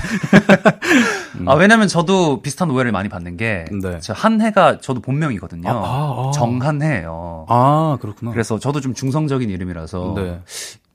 [1.46, 4.00] 아, 왜냐면 저도 비슷한 오해를 많이 받는 게, 네.
[4.02, 5.70] 저 한해가 저도 본명이거든요.
[5.70, 6.32] 아, 아, 아.
[6.32, 7.46] 정한해예요.
[7.48, 8.32] 아, 그렇구나.
[8.32, 10.39] 그래서 저도 좀 중성적인 이름이라서 네.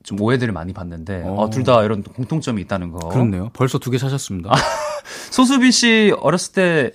[0.05, 1.51] 좀 오해들을 많이 받는데 어.
[1.51, 3.09] 둘다 이런 공통점이 있다는 거.
[3.09, 3.51] 그렇네요.
[3.55, 4.53] 벌써 두 개 사셨습니다.
[5.33, 6.91] 소수빈 씨 어렸을 때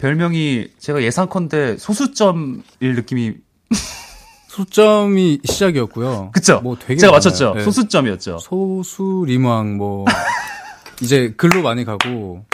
[0.00, 3.34] 별명이 제가 예상컨대 소수점일 느낌이
[4.48, 6.30] 소점이 시작이었고요.
[6.32, 6.60] 그쵸?
[6.62, 7.16] 뭐 되게 제가 많아요.
[7.16, 7.54] 맞췄죠.
[7.56, 7.62] 네.
[7.62, 8.38] 소수점이었죠.
[8.38, 10.06] 소수리망 뭐
[11.02, 12.44] 이제 글로 많이 가고.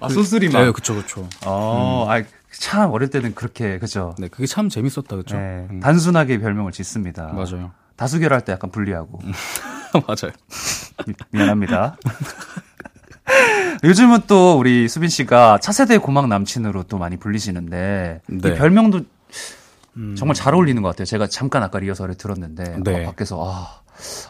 [0.00, 0.64] 아, 소수리망.
[0.66, 1.28] 네, 그쵸, 그쵸.
[1.44, 4.14] 어, 아, 참 어릴 때는 그렇게 그죠.
[4.18, 5.36] 네, 그게 참 재밌었다, 그쵸.
[5.36, 7.32] 네, 음, 단순하게 별명을 짓습니다.
[7.32, 7.72] 맞아요.
[8.04, 9.18] 다수결할 때 약간 불리하고
[9.92, 10.32] 맞아요.
[11.06, 11.98] 미- 미안합니다.
[13.84, 18.54] 요즘은 또 우리 수빈 씨가 차세대 고막 남친으로 또 많이 불리시는데 이 네.
[18.54, 19.02] 별명도
[20.16, 21.04] 정말 잘 어울리는 것 같아요.
[21.04, 23.02] 제가 잠깐 아까 리허설을 들었는데 네.
[23.02, 23.82] 아, 밖에서 아,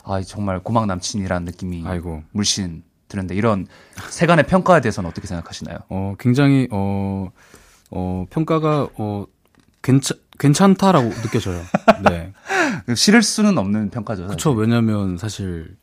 [0.03, 2.25] 아 정말 고막 남친이라는 느낌이 아이고.
[2.33, 3.69] 물씬 드는데 이런
[4.09, 5.79] 세간의 평가에 대해서는 어떻게 생각하시나요?
[5.91, 7.29] 어, 굉장히, 어,
[7.93, 9.27] 어, 평가가, 어,
[9.83, 11.61] 괜찮, 괜찮다라고 느껴져요.
[12.09, 12.33] 네.
[12.97, 14.27] 싫을 수는 없는 평가죠.
[14.27, 15.77] 그쵸, 왜냐면 사실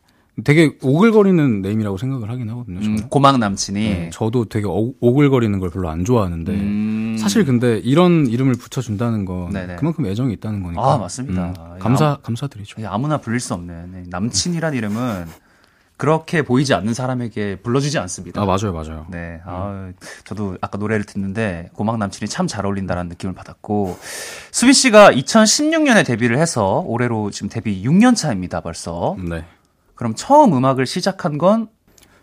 [0.43, 2.81] 되게 오글거리는 name이라고 생각을 하긴 하거든요.
[2.81, 2.97] 저는.
[2.97, 6.51] 음, 고막 남친이 네, 저도 되게 오, 오글거리는 걸 별로 안 좋아하는데.
[6.51, 9.77] 음, 사실 근데 이런 이름을 붙여준다는 건 네네.
[9.77, 10.93] 그만큼 애정이 있다는 거니까.
[10.93, 11.53] 아, 맞습니다.
[11.57, 12.75] 음, 감사 감사드리죠.
[12.75, 15.25] 그냥 아무나 불릴 수 없는 남친이란 이름은
[15.97, 18.41] 그렇게 보이지 않는 사람에게 불러주지 않습니다.
[18.41, 19.07] 아 맞아요 맞아요.
[19.09, 19.91] 네, 아,
[20.25, 23.97] 저도 아까 노래를 듣는데 고막 남친이 참 잘 어울린다라는 느낌을 받았고
[24.51, 29.17] 수빈 씨가 2016년에 데뷔를 해서 올해로 지금 데뷔 6년 차입니다 벌써.
[29.19, 29.43] 네.
[29.95, 31.67] 그럼 처음 음악을 시작한 건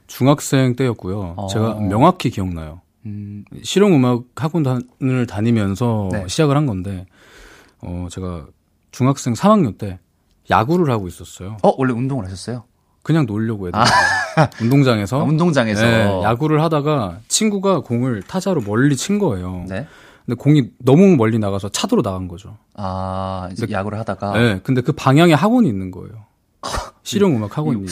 [0.06, 1.34] 중학생 때였고요.
[1.36, 1.46] 어.
[1.48, 2.80] 제가 명확히 기억나요.
[3.06, 6.24] 음, 실용 음악 학원을 다니면서 네.
[6.28, 7.06] 시작을 한 건데
[7.80, 8.46] 어 제가
[8.92, 9.98] 중학생 3학년 때
[10.50, 11.56] 야구를 하고 있었어요.
[11.62, 12.64] 어 원래 운동을 하셨어요?
[13.04, 13.78] 그냥 놀려고 애들
[14.62, 19.66] 운동장에서 아, 운동장에서 네, 야구를 하다가 친구가 공을 타자로 멀리 친 거예요.
[19.68, 19.86] 네.
[20.24, 22.56] 근데 공이 너무 멀리 나가서 차도로 나간 거죠.
[22.74, 26.24] 아 이제 야구를 하다가 네, 근데 그 방향에 학원이 있는 거예요.
[27.04, 27.84] 실용 음악 학원이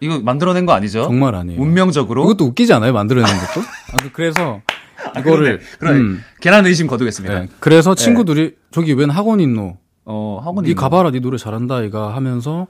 [0.00, 1.04] 이거 만들어낸 거 아니죠?
[1.04, 1.60] 정말 아니에요.
[1.60, 2.92] 운명적으로 이것도 웃기지 않아요?
[2.92, 3.60] 만들어낸 것도?
[3.92, 4.60] 아, 그- 그래서
[5.18, 5.98] 이거를 그러네.
[5.98, 7.40] 음, 괜한 의심 거두겠습니다.
[7.40, 9.78] 네, 그래서 친구들이 저기 웬 학원 있노?
[10.04, 12.66] 어 학원이 네 있는- 가봐라, 네 노래 잘한다 이가 하면서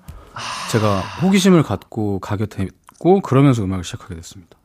[0.71, 4.57] 제가 호기심을 갖고 가게 됐고 그러면서 음악을 시작하게 됐습니다.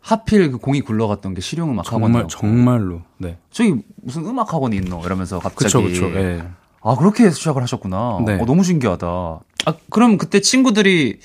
[0.00, 2.26] 하필 그 공이 굴러갔던 게 실용음악 정말 학원이요.
[2.28, 3.38] 정말로 네.
[3.50, 6.06] 저기 무슨 음악 학원이 있노 이러면서 갑자기 그쵸 그쵸.
[6.14, 6.42] 예.
[6.82, 8.22] 아 그렇게 해서 시작을 하셨구나.
[8.24, 8.40] 네.
[8.40, 9.06] 어, 너무 신기하다.
[9.06, 11.18] 아 그럼 그때 친구들이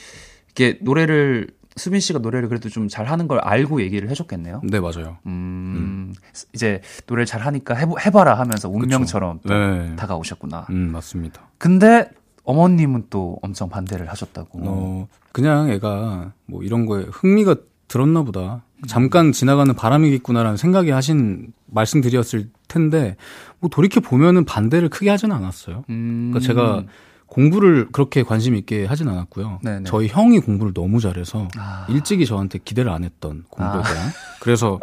[0.48, 4.62] 이렇게 노래를 수빈 씨가 노래를 그래도 좀 잘하는 걸 알고 얘기를 해줬겠네요.
[4.64, 5.18] 네 맞아요.
[5.28, 6.14] 음,
[6.54, 9.96] 이제 노래를 잘하니까 해보, 해봐라 하면서 운명처럼 또 네.
[9.96, 10.66] 다가오셨구나.
[10.72, 11.50] 음 맞습니다.
[11.60, 12.10] 근데
[12.52, 14.60] 어머님은 또 엄청 반대를 하셨다고.
[14.64, 17.56] 어 그냥 애가 뭐 이런 거에 흥미가
[17.88, 18.64] 들었나 보다.
[18.88, 23.16] 잠깐 지나가는 바람이겠구나라는 생각이 하신 말씀드렸을 텐데
[23.60, 25.84] 뭐 돌이켜 보면은 반대를 크게 하진 않았어요.
[25.90, 26.32] 음.
[26.34, 26.84] 그러니까 제가
[27.28, 29.60] 공부를 그렇게 관심 있게 하진 않았고요.
[29.64, 29.84] 네네.
[29.86, 31.86] 저희 형이 공부를 너무 잘해서 아.
[31.90, 33.84] 일찍이 저한테 기대를 안 했던 공부에 아.
[33.84, 34.10] 대한.
[34.42, 34.80] 그래서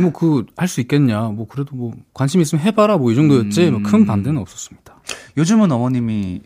[0.00, 1.20] 뭐 그 할 수 있겠냐.
[1.28, 2.96] 뭐 그래도 뭐 관심 있으면 해봐라.
[2.96, 3.70] 뭐 이 정도였지.
[3.70, 4.06] 뭐큰 음.
[4.06, 4.96] 반대는 없었습니다.
[5.36, 6.42] 요즘은 어머님이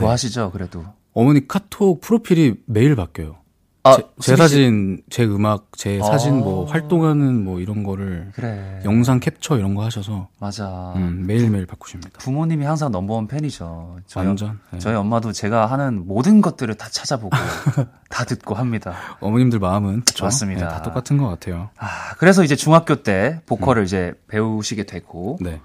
[0.00, 0.84] 좋아하시죠, 그래도.
[1.12, 3.36] 어머니 카톡 프로필이 매일 바뀌어요.
[3.84, 4.34] 아, 제, 제.
[4.36, 6.06] 사진, 제 음악, 제 아.
[6.06, 8.80] 사진 뭐 활동하는 뭐 이런 거를 그래.
[8.84, 10.92] 영상 캡처 이런 거 하셔서 맞아.
[10.96, 12.18] 음, 매일 매일 바꾸십니다.
[12.18, 13.98] 부모님이 항상 넘버원 팬이죠.
[14.08, 14.58] 저희, 완전.
[14.72, 14.80] 네.
[14.80, 17.30] 저희 엄마도 제가 하는 모든 것들을 다 찾아보고
[18.10, 18.92] 다 듣고 합니다.
[19.20, 20.24] 어머님들 마음은 그쵸?
[20.24, 20.66] 맞습니다.
[20.66, 21.70] 네, 다 똑같은 것 같아요.
[21.78, 21.86] 아,
[22.18, 25.38] 그래서 이제 중학교 때 보컬을 이제 배우시게 되고.
[25.40, 25.60] 네.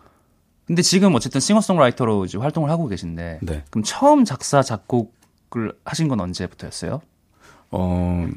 [0.72, 3.40] 근데 지금 어쨌든 싱어송라이터로 이제 활동을 하고 계신데.
[3.42, 3.66] 네.
[3.70, 7.02] 그럼 처음 작사, 작곡을 하신 건 언제부터였어요?
[7.72, 8.30] 어,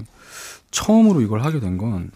[0.72, 2.10] 처음으로 이걸 하게 된 건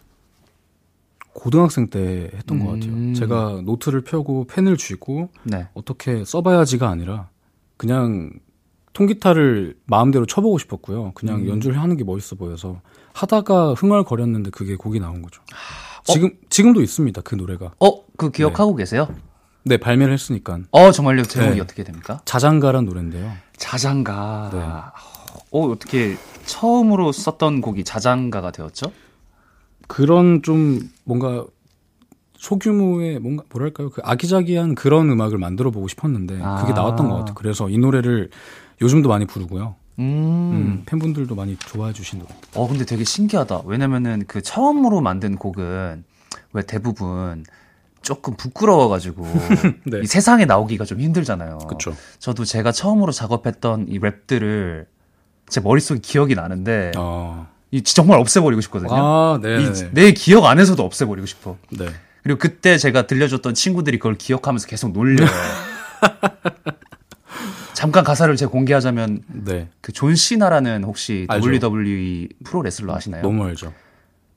[1.35, 2.81] 고등학생 때 했던 것 음.
[2.81, 3.15] 같아요.
[3.15, 5.69] 제가 노트를 펴고 펜을 쥐고 네.
[5.75, 7.29] 어떻게 써봐야지가 아니라
[7.77, 8.33] 그냥
[8.95, 11.13] 통기타를 마음대로 쳐보고 싶었고요.
[11.15, 11.49] 그냥 음.
[11.49, 12.81] 연주를 하는 게 멋있어 보여서
[13.13, 15.41] 하다가 흥얼거렸는데 그게 곡이 나온 거죠.
[16.09, 16.13] 어?
[16.13, 17.21] 지금 지금도 있습니다.
[17.21, 17.73] 그 노래가.
[17.79, 19.07] 어, 그 기억하고 계세요?
[19.65, 21.25] 네 발매를 했으니까 어, 정말요?
[21.25, 21.61] 제목이 네.
[21.61, 22.21] 어떻게 됩니까?
[22.25, 23.33] 자장가란 노래인데요.
[23.57, 24.51] 자장가.
[24.53, 24.59] 네.
[25.51, 26.17] 어, 어떻게
[26.47, 28.93] 처음으로 썼던 곡이 자장가가 되었죠?
[29.87, 31.45] 그런 좀 뭔가
[32.37, 36.57] 소규모의 뭔가 뭐랄까요 그 아기자기한 그런 음악을 만들어 보고 싶었는데 아.
[36.57, 37.35] 그게 나왔던 것 같아요.
[37.35, 38.31] 그래서 이 노래를
[38.81, 39.75] 요즘도 많이 부르고요.
[39.99, 40.05] 음.
[40.05, 42.31] 음, 팬분들도 많이 좋아해 주신 노래.
[42.55, 43.63] 어, 근데 되게 신기하다.
[43.67, 46.05] 왜냐면은 그 처음으로 만든 곡은
[46.53, 47.45] 왜 대부분
[48.03, 49.27] 조금 부끄러워가지고
[49.85, 50.01] 네.
[50.03, 51.59] 이 세상에 나오기가 좀 힘들잖아요.
[51.59, 51.95] 그렇죠.
[52.19, 54.87] 저도 제가 처음으로 작업했던 이 랩들을
[55.49, 57.49] 제 머릿속에 기억이 나는데 어.
[57.71, 58.91] 이 정말 없애버리고 싶거든요.
[58.93, 59.59] 아, 네.
[59.93, 61.57] 이내 기억 안에서도 없애버리고 싶어.
[61.71, 61.87] 네.
[62.23, 65.29] 그리고 그때 제가 들려줬던 친구들이 그걸 기억하면서 계속 놀려요.
[67.75, 69.69] 잠깐 가사를 제가 공개하자면 네.
[69.81, 71.49] 그 존 시나라는 혹시 알죠.
[71.49, 73.23] WWE 프로 레슬러 아시나요?
[73.23, 73.73] 너무 알죠.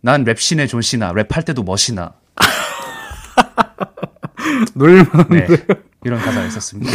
[0.02, 2.14] 난 랩신의 존 시나, 랩할 때도 멋이나.
[4.74, 5.48] 놀릴만 네.
[6.04, 6.92] 이런 가사가 있었습니다.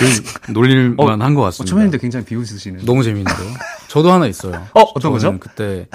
[0.52, 1.70] 놀릴만 한것 어, 같습니다.
[1.70, 2.85] 초면인데 굉장히 비웃으시는.
[2.85, 3.54] 너무 재밌는데요.
[3.88, 4.66] 저도 하나 있어요.
[4.74, 5.38] 어, 어떤 거죠?
[5.38, 5.88] 그때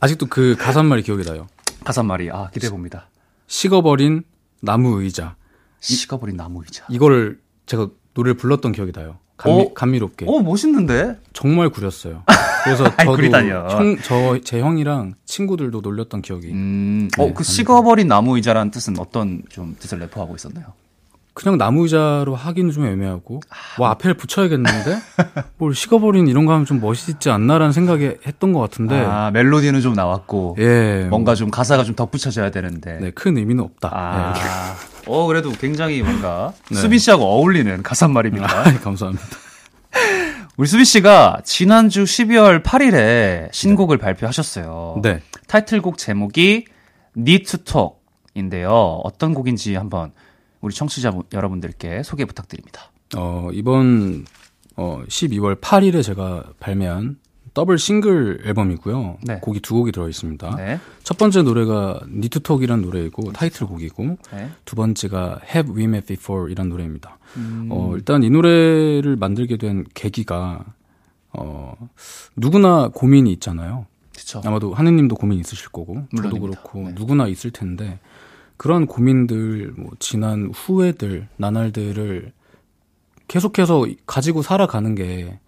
[0.00, 1.46] 아직도 그 가사 한 말이 기억이 나요.
[1.84, 3.08] 가사말이, 아, 기대해봅니다.
[3.46, 4.24] 식어버린
[4.60, 5.36] 나무 의자.
[5.80, 6.84] 식어버린 나무 의자.
[6.90, 9.18] 이거를 제가 노래를 불렀던 기억이 나요.
[9.40, 9.74] 감미, 어?
[9.74, 10.26] 감미롭게.
[10.28, 11.16] 오, 멋있는데?
[11.32, 12.24] 정말 구렸어요.
[12.62, 16.48] 그래서 저도 저, 제 형이랑 친구들도 놀렸던 기억이.
[16.48, 20.66] 음, 네, 어, 그 식어버린 나무 의자라는 뜻은 어떤 좀 뜻을 내포하고 있었나요?
[21.32, 23.82] 그냥 나무 의자로 하기는 좀 애매하고, 아.
[23.82, 24.98] 와, 앞에를 붙여야겠는데?
[25.56, 29.94] 뭘 식어버린 이런 거 하면 좀 멋있지 않나라는 생각에 했던 것 같은데, 아, 멜로디는 좀
[29.94, 31.06] 나왔고, 예.
[31.08, 32.98] 뭔가 좀 가사가 좀 덧붙여져야 되는데.
[33.00, 33.90] 네, 큰 의미는 없다.
[33.90, 34.40] 아, 네.
[35.06, 36.76] 어, 그래도 굉장히 뭔가 네.
[36.76, 38.46] 수빈 씨하고 어울리는 가사말입니다.
[38.46, 39.24] 아, 감사합니다.
[40.56, 45.00] 우리 수빈 씨가 지난주 12월 8일에 신곡을 발표하셨어요.
[45.02, 45.20] 네.
[45.46, 46.66] 타이틀곡 제목이
[47.16, 49.00] Need to Talk인데요.
[49.04, 50.12] 어떤 곡인지 한번
[50.60, 52.90] 우리 청취자 여러분들께 소개 부탁드립니다.
[53.16, 54.26] 어, 이번,
[54.76, 57.16] 어, 12월 8일에 제가 발매한
[57.54, 59.18] 더블 싱글 앨범이고요.
[59.22, 59.38] 네.
[59.40, 60.56] 곡이 두 곡이 들어 있습니다.
[60.56, 60.80] 네.
[61.02, 64.50] 첫 번째 노래가 니트톡이라는 노래이고 타이틀곡이고 네.
[64.64, 67.18] 두 번째가 Have We Met Before 이란 노래입니다.
[67.36, 67.68] 음.
[67.70, 70.64] 어, 일단 이 노래를 만들게 된 계기가
[71.32, 71.74] 어,
[72.36, 73.86] 누구나 고민이 있잖아요.
[74.14, 74.42] 그쵸.
[74.44, 76.60] 아마도 하느님도 고민 있으실 거고 저도 물론입니다.
[76.62, 76.94] 그렇고 네.
[76.94, 77.98] 누구나 있을 텐데
[78.56, 82.32] 그런 고민들, 뭐 지난 후회들, 나날들을
[83.26, 85.40] 계속해서 가지고 살아가는 게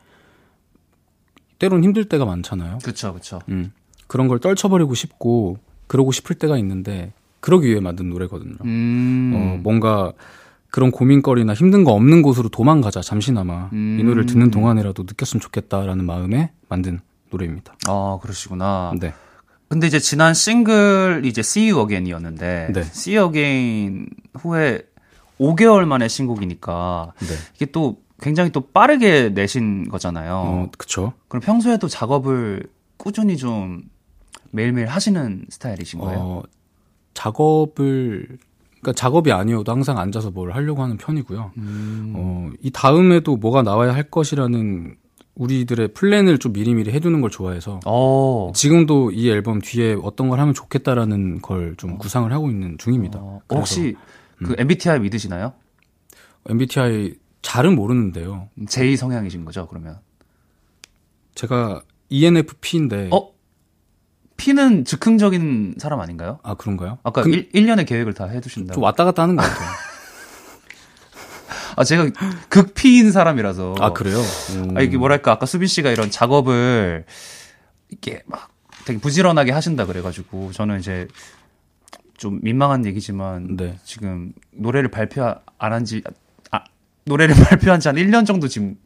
[1.63, 2.79] 때론 힘들 때가 많잖아요.
[2.83, 3.41] 그쵸, 그쵸.
[3.49, 3.73] 음,
[4.09, 8.57] 그런 걸 떨쳐버리고 싶고 그러고 싶을 때가 있는데 그러기 위해 만든 노래거든요.
[8.65, 9.33] 음.
[9.33, 10.13] 어, 뭔가
[10.73, 13.99] 그런 고민거리나 힘든 거 없는 곳으로 도망가자 잠시나마 음.
[14.01, 16.99] 이 노래를 듣는 동안이라도 느꼈으면 좋겠다라는 마음에 만든
[17.31, 17.77] 노래입니다.
[17.87, 18.93] 아, 그러시구나.
[18.99, 19.15] 네.
[19.69, 22.81] 근데 이제 지난 싱글 이제 See You Again이었는데 네.
[22.81, 24.83] See You Again 후에
[25.39, 27.27] 5개월 만에 신곡이니까 네.
[27.55, 30.35] 이게 또 굉장히 또 빠르게 내신 거잖아요.
[30.35, 31.13] 어, 그쵸.
[31.29, 32.63] 그럼 평소에도 작업을
[32.97, 33.83] 꾸준히 좀
[34.53, 36.19] 매일매일 하시는 스타일이신 거예요?
[36.21, 36.43] 어,
[37.15, 38.39] 작업을,
[38.81, 41.53] 그러니까 작업이 아니어도 항상 앉아서 뭘 하려고 하는 편이고요.
[41.57, 42.13] 음.
[42.17, 44.97] 어, 이 다음에도 뭐가 나와야 할 것이라는
[45.35, 48.53] 우리들의 플랜을 좀 미리미리 해두는 걸 좋아해서 어.
[48.55, 53.19] 지금도 이 앨범 뒤에 어떤 걸 하면 좋겠다라는 걸 좀 구상을 하고 있는 중입니다.
[53.21, 53.61] 어, 그래서 음.
[53.61, 53.97] 혹시
[54.45, 55.55] 그 MBTI 믿으시나요?
[56.49, 58.49] MBTI 잘은 모르는데요.
[58.69, 59.99] J 성향이신 거죠, 그러면?
[61.35, 63.33] 제가 ENFP인데 어?
[64.37, 66.39] P는 즉흥적인 사람 아닌가요?
[66.43, 66.99] 아 그런가요?
[67.03, 68.75] 아까 근- 일 1, 년의 계획을 다 해두신다고.
[68.75, 69.69] 좀 왔다 갔다 하는 것 같아요.
[71.77, 72.11] 아, 제가
[72.51, 73.77] 극피인 사람이라서.
[73.81, 74.19] 아, 그래요?
[74.57, 74.77] 음.
[74.77, 77.07] 아, 이게 뭐랄까, 아까 수빈 씨가 이런 작업을
[77.89, 78.51] 이렇게 막
[78.85, 81.09] 되게 부지런하게 하신다 그래가지고, 저는 이제
[82.19, 83.79] 좀 민망한 얘기지만, 네.
[83.85, 85.25] 지금 노래를 발표
[85.57, 86.11] 안 한 지, 아,
[87.05, 88.77] 노래를 발표한 지 한 1년 정도 지금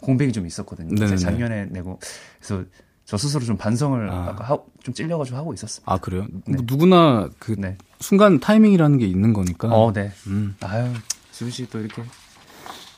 [0.00, 0.94] 공백이 좀 있었거든요.
[0.96, 1.98] 제가 작년에 내고.
[2.38, 2.64] 그래서
[3.06, 4.34] 저 스스로 좀 반성을 아.
[4.38, 5.90] 하, 좀 찔려가지고 하고 있었습니다.
[5.92, 6.26] 아, 그래요?
[6.46, 6.54] 네.
[6.56, 7.76] 뭐 누구나 그 네.
[8.00, 9.68] 순간 타이밍이라는 게 있는 거니까.
[9.68, 10.12] 어, 네.
[10.26, 10.56] 음.
[10.60, 10.90] 아유,
[11.30, 12.02] 수빈 씨 또 이렇게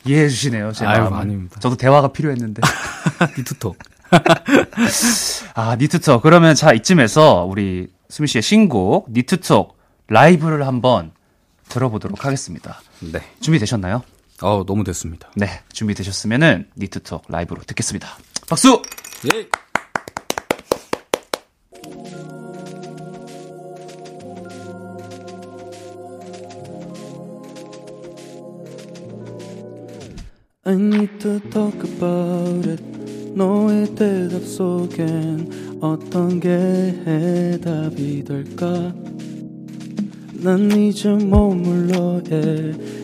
[0.05, 0.73] 이해해 주시네요.
[0.73, 1.19] 제 아유, 마음을.
[1.19, 1.59] 아닙니다.
[1.61, 2.63] 저도 대화가 필요했는데.
[3.39, 3.77] 니트톡.
[5.55, 6.23] 아, 니트톡.
[6.23, 9.77] 그러면 자, 이쯤에서 우리 수민 씨의 신곡 니트톡
[10.09, 11.13] 라이브를 한번
[11.69, 12.81] 들어보도록 하겠습니다.
[13.13, 13.21] 네.
[13.41, 14.03] 준비되셨나요?
[14.43, 15.31] 어, 너무 됐습니다.
[15.35, 18.09] 네, 준비되셨으면은 니트톡 라이브로 듣겠습니다.
[18.49, 18.83] 박수!
[19.35, 19.49] 예.
[30.65, 32.83] I need to talk about it.
[33.37, 38.93] 너의 대답 속엔 어떤 게 해답이 될까?
[40.43, 42.96] 난 이제 머물러 해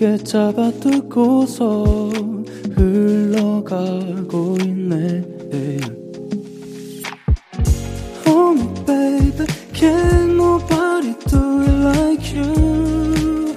[0.00, 1.84] 굳게 잡아두고서
[2.74, 5.22] 흘러가고 있네
[8.26, 13.54] Oh baby Can't nobody do it like you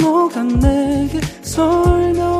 [0.00, 2.33] 너가 내게 설명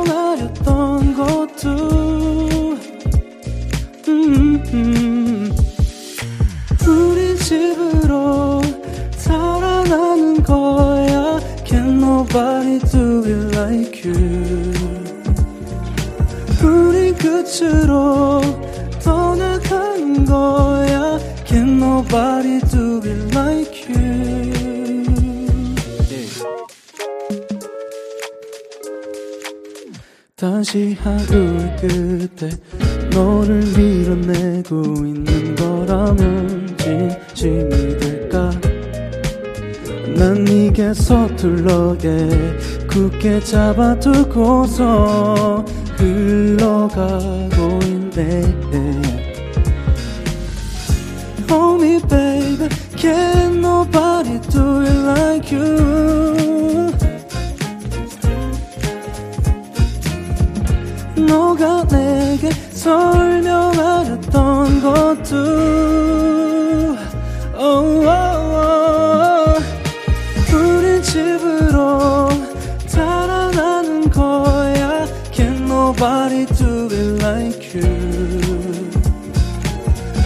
[12.35, 14.73] nobody do it like you
[16.61, 18.41] 우리 끝으로
[19.01, 24.53] 떠나가는 거야 Can nobody do it like you
[30.35, 32.49] 다시 하루의 끝에
[33.11, 34.75] 너를 밀어내고
[35.05, 38.51] 있는 거라면 진심이 될까
[40.15, 42.29] 난 네게 서툴러 예
[42.87, 44.85] 굳게 잡아두고서
[45.97, 48.55] 흘러가고 있네.
[51.51, 52.69] Oh me baby.
[52.95, 56.91] Can nobody do it like you?
[61.27, 66.44] 너가 내게 설명하렸던 것도
[76.05, 77.81] nobody do it like you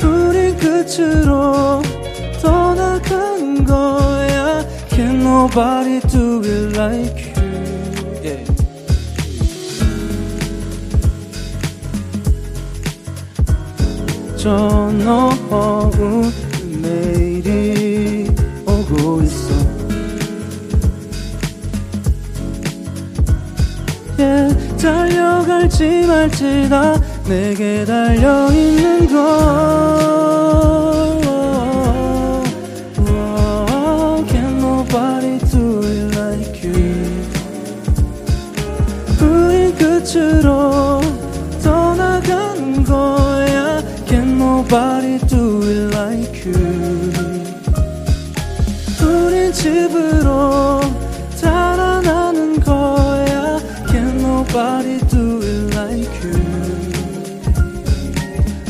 [0.03, 1.81] 우린 끝으로
[2.41, 7.53] 떠나가는 거야 Can nobody do it like you
[8.21, 8.43] yeah.
[14.35, 14.49] 저
[15.05, 16.29] 너무
[16.81, 18.27] 내일이
[18.65, 19.53] 오고 있어
[24.17, 26.95] yeah, 달려갈지 말지 다
[27.27, 29.19] 내게 달려있는 걸
[33.11, 37.23] Oh, Can nobody do it like you
[39.21, 41.01] 우린 끝으로
[41.61, 45.88] 떠나가는 거야 Can nobody do it like
[54.59, 56.33] nobody do it like you.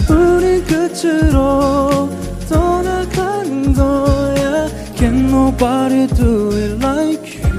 [0.09, 2.09] 우린 끝으로
[2.47, 4.67] 떠나가는 거야.
[4.95, 7.49] Can nobody do it like you?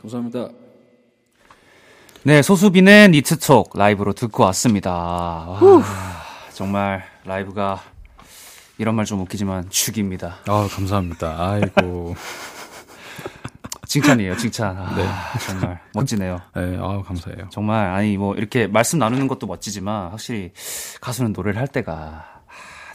[0.00, 0.48] 감사합니다.
[2.24, 4.92] 네, 소수빈의 니트톡 라이브로 듣고 왔습니다.
[4.92, 5.82] 와,
[6.54, 7.82] 정말 라이브가
[8.78, 10.36] 이런 말 좀 웃기지만 죽입니다.
[10.46, 11.36] 아 감사합니다.
[11.38, 12.14] 아이고
[13.86, 14.76] 칭찬이에요, 칭찬.
[14.76, 15.04] 아, 네.
[15.44, 16.40] 정말 멋지네요.
[16.56, 20.52] 네, 아 감사해요 정말 아니 뭐 이렇게 말씀 나누는 것도 멋지지만 확실히
[21.00, 22.24] 가수는 노래를 할 때가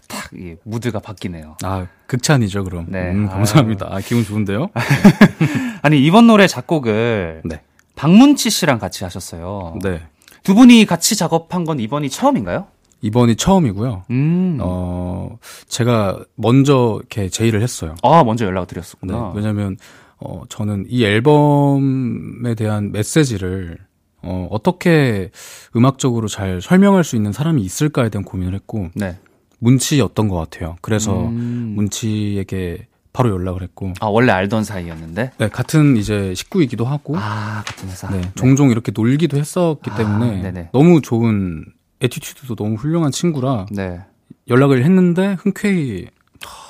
[0.08, 1.58] 딱이 무드가 바뀌네요.
[1.64, 3.12] 아 극찬이죠 그럼 네.
[3.12, 4.70] 음, 감사합니다 아, 기분 좋은데요
[5.84, 7.62] 아니 이번 노래 작곡을 네
[7.96, 9.80] 박문치 씨랑 같이 하셨어요.
[9.84, 10.02] 네.
[10.44, 12.68] 두 분이 같이 작업한 건 이번이 처음인가요?
[13.02, 14.04] 이번이 처음이고요.
[14.12, 14.58] 음.
[14.62, 17.96] 어, 제가 먼저 이렇게 제의를 했어요.
[18.04, 18.74] 아 먼저 연락을 네.
[18.76, 19.32] 드렸었구나.
[19.36, 19.78] 왜냐면,
[20.20, 23.78] 어, 저는 이 앨범에 대한 메시지를,
[24.24, 25.32] 어, 어떻게
[25.76, 29.18] 음악적으로 잘 설명할 수 있는 사람이 있을까에 대한 고민을 했고, 네.
[29.60, 30.76] 문치였던 것 같아요.
[30.82, 31.74] 그래서 음.
[31.76, 35.32] 문치에게 바로 연락을 했고 아, 원래 알던 사이였는데?
[35.40, 38.08] 네, 같은 이제 식구이기도 하고 아, 같은 회사.
[38.12, 40.70] 네, 종종 이렇게 놀기도 했었기 아, 때문에 네네.
[40.72, 41.66] 너무 좋은
[42.00, 44.02] attitude도 너무 훌륭한 친구라 네.
[44.48, 46.06] 연락을 했는데 흔쾌히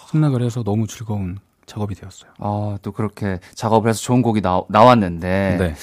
[0.10, 1.38] 승낙을 해서 너무 즐거운
[1.68, 2.32] 작업이 되었어요.
[2.40, 5.58] 아, 또 그렇게 작업을 해서 좋은 곡이 나, 나왔는데.
[5.60, 5.76] 네.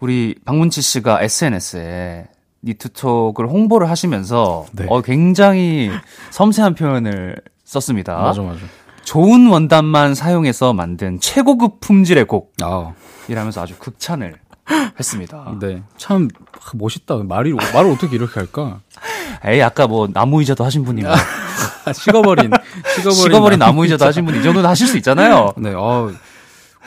[0.00, 2.28] 우리 박문치 씨가 SNS에
[2.62, 4.86] 니트톡을 홍보를 하시면서 네.
[4.88, 5.90] 어, 굉장히
[6.30, 8.16] 섬세한 표현을 썼습니다.
[8.16, 8.60] 맞아 맞아.
[9.02, 12.26] 좋은 원단만 사용해서 만든 최고급 품질의
[12.62, 12.92] 아,
[13.26, 14.36] 곡이라면서 아주 극찬을
[14.98, 15.56] 했습니다.
[15.60, 15.82] 네.
[15.96, 16.28] 참
[16.74, 17.16] 멋있다.
[17.16, 18.80] 말이 말을 어떻게 이렇게 할까?
[19.44, 21.12] 에이, 아까 뭐 나무 의자도 하신 분이 뭐
[21.94, 22.50] 식어버린
[22.94, 25.52] 식어버린, 식어버린 나무 의자도 하신 분이 이 정도는 하실 수 있잖아요.
[25.56, 25.72] 네.
[25.74, 26.10] 어,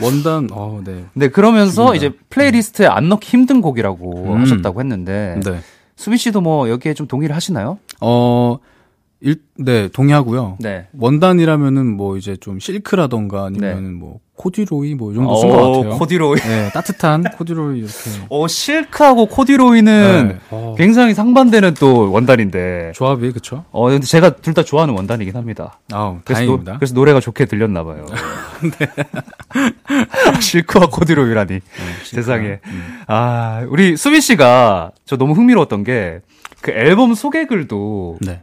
[0.02, 1.06] 원단 어, 네.
[1.14, 1.96] 네, 그러면서 좋습니다.
[1.96, 4.42] 이제 playlist에 안 넣기 힘든 곡이라고 음.
[4.42, 5.60] 하셨다고 했는데 네.
[5.96, 7.78] 수빈 씨도 뭐 여기에 좀 동의를 하시나요?
[8.02, 8.58] 어,
[9.22, 10.58] 일, 네, 동의하고요.
[10.60, 10.88] 네.
[10.98, 15.98] 원단이라면은 뭐 이제 좀 실크라던가 아니면은 뭐 코디로이 뭐 이 정도 어, 쓴것 같아요.
[16.00, 16.40] 코디로이.
[16.40, 17.94] 네, 따뜻한 코디로이 이렇게.
[18.30, 20.40] 어, 실크하고 corduroy는 네.
[20.50, 22.94] 어, 굉장히 상반되는 또 원단인데.
[22.96, 23.64] 조합이 그쵸?
[23.72, 25.80] 어, 근데 제가 둘 다 좋아하는 원단이긴 합니다.
[25.92, 26.78] 아우, 그래서, 노, 다행입니다.
[26.78, 28.06] 그래서 노래가 좋게 들렸나 봐요.
[30.42, 31.60] 실크와 corduroy라니.
[32.06, 32.60] 세상에.
[32.66, 33.02] 음.
[33.08, 36.22] 아, 우리 수빈 씨가 저 너무 흥미로웠던 게
[36.62, 38.42] 그 앨범 소개글도 네.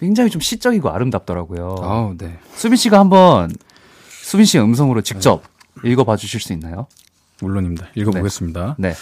[0.00, 1.76] 굉장히 좀 시적이고 아름답더라고요.
[1.80, 2.36] 아우, 네.
[2.56, 3.52] 수빈 씨가 한번
[4.32, 5.42] 수빈 씨의 음성으로 직접
[5.84, 6.86] 읽어봐 주실 수 있나요?
[7.42, 7.88] 물론입니다.
[7.94, 8.76] 읽어보겠습니다.
[8.78, 8.94] 네.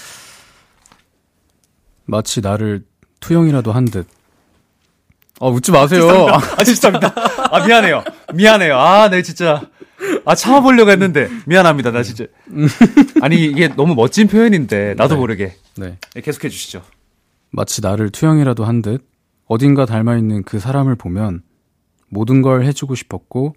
[2.05, 2.85] 마치 나를
[3.21, 4.09] 투영이라도 한 듯.
[5.41, 6.09] 아, 웃지 마세요.
[6.59, 7.15] 아, 죄송합니다.
[7.49, 8.03] 아, 미안해요.
[8.35, 8.77] 미안해요.
[8.77, 9.63] 아, 네, 진짜.
[10.25, 11.29] 아, 참아보려고 했는데.
[11.47, 11.93] 미안합니다.
[11.93, 12.25] 나 진짜.
[13.23, 15.21] 아니, 이게 너무 멋진 표현인데, 나도 네.
[15.21, 15.55] 모르게.
[15.77, 15.97] 네.
[16.13, 16.83] 네, 계속해 주시죠.
[17.53, 19.09] 마치 나를 투영이라도 한 듯
[19.47, 21.43] 어딘가 닮아 있는 그 사람을 보면
[22.09, 23.55] 모든 걸 해주고 싶었고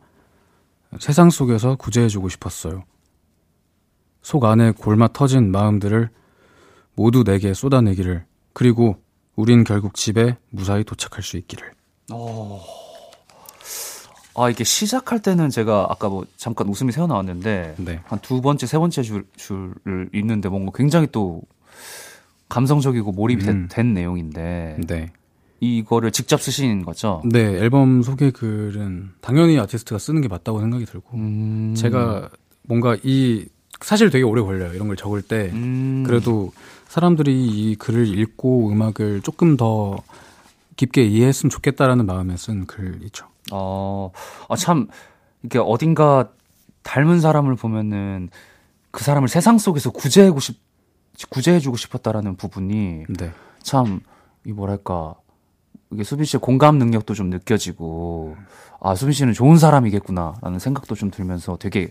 [1.00, 2.84] 세상 속에서 구제해주고 싶었어요.
[4.22, 6.10] 속 안에 골마 터진 마음들을
[6.96, 8.98] 모두 내게 쏟아내기를 그리고
[9.36, 11.72] 우린 결국 집에 무사히 도착할 수 있기를.
[14.36, 18.00] 아, 이게 시작할 때는 제가 아까 뭐 잠깐 웃음이 새어나왔는데, 네.
[18.06, 21.41] 한두 번째, 세 번째 줄, 줄을 읽는데 뭔가 굉장히 또
[22.50, 23.68] 감성적이고 몰입이 된- 음.
[23.70, 25.12] 된 내용인데, 네.
[25.64, 27.22] 이거를 직접 쓰신 거죠?
[27.26, 31.74] 네, 앨범 소개 글은 당연히 아티스트가 쓰는 게 맞다고 생각이 들고 음.
[31.76, 32.30] 제가
[32.64, 33.45] 뭔가 이
[33.82, 34.74] 사실 되게 오래 걸려요.
[34.74, 35.51] 이런 걸 적을 때.
[35.53, 36.03] 음.
[36.05, 36.51] 그래도
[36.88, 39.97] 사람들이 이 글을 읽고 음악을 조금 더
[40.76, 43.28] 깊게 이해했으면 좋겠다라는 마음에 쓴 글이죠.
[43.51, 44.11] 어,
[44.49, 44.88] 아, 참,
[45.43, 46.30] 이게 어딘가
[46.84, 48.30] 닮은 사람을 보면은
[48.91, 50.59] 그 사람을 세상 속에서 구제하고 싶,
[51.30, 53.32] 구제해주고 싶었다라는 부분이 네.
[53.61, 54.01] 참,
[54.45, 55.16] 이 뭐랄까,
[55.94, 58.36] 이게 수빈 씨의 공감 능력도 좀 느껴지고,
[58.82, 61.89] 아, 수빈 씨는 좋은 사람이겠구나라는 생각도 좀 들면서 되게,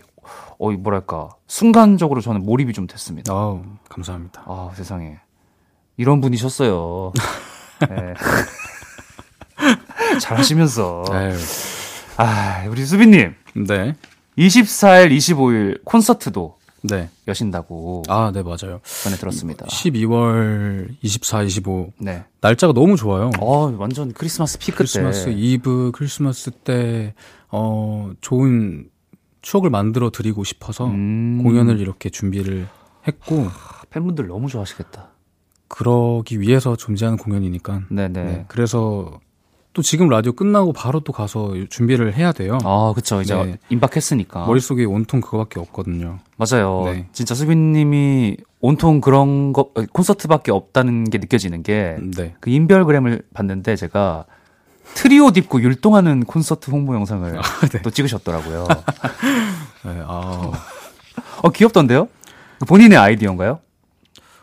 [0.59, 3.33] 어, 이 뭐랄까, 순간적으로 저는 몰입이 좀 됐습니다.
[3.33, 4.43] 아우, 감사합니다.
[4.45, 5.19] 아, 세상에.
[5.97, 7.13] 이런 분이셨어요.
[7.89, 8.13] 네.
[10.19, 11.03] 잘 하시면서.
[11.09, 11.33] 아유,
[12.17, 13.35] 아, 우리 수빈님.
[13.67, 13.95] 네.
[14.37, 17.09] 24일, 25일 콘서트도 네.
[17.27, 18.81] 여신다고 아, 네, 맞아요.
[19.03, 19.65] 전에 들었습니다.
[19.65, 21.93] 12월 24, 25.
[21.97, 22.25] 네.
[22.41, 23.31] 날짜가 너무 좋아요.
[23.39, 25.31] 어, 완전 크리스마스 피크 크리스마스 때.
[25.33, 27.13] 이브, 크리스마스 때,
[27.49, 28.89] 어, 좋은
[29.41, 31.41] 추억을 만들어 드리고 싶어서 음.
[31.43, 32.67] 공연을 이렇게 준비를
[33.07, 33.47] 했고,
[33.89, 35.09] 팬분들 너무 좋아하시겠다.
[35.69, 37.83] 그러기 위해서 존재하는 공연이니까.
[37.89, 38.23] 네네.
[38.23, 38.45] 네.
[38.47, 39.19] 그래서
[39.73, 42.59] 또 지금 라디오 끝나고 바로 또 가서 준비를 해야 돼요.
[42.63, 43.21] 아, 그쵸.
[43.21, 43.57] 이제 네.
[43.69, 44.45] 임박했으니까.
[44.45, 46.19] 머릿속에 온통 그거밖에 없거든요.
[46.37, 46.83] 맞아요.
[46.85, 47.07] 네.
[47.11, 52.35] 진짜 수빈님이 온통 그런 거, 어, 콘서트밖에 없다는 게 느껴지는 게, 네.
[52.39, 54.25] 그 인별그램을 봤는데 제가
[54.93, 57.31] 트리오 옷 입고 율동하는 콘서트 홍보 영상을
[57.73, 57.81] 네.
[57.81, 58.67] 또 찍으셨더라고요.
[59.85, 60.51] 네, 아.
[61.41, 62.09] 어, 귀엽던데요?
[62.67, 63.59] 본인의 아이디어인가요?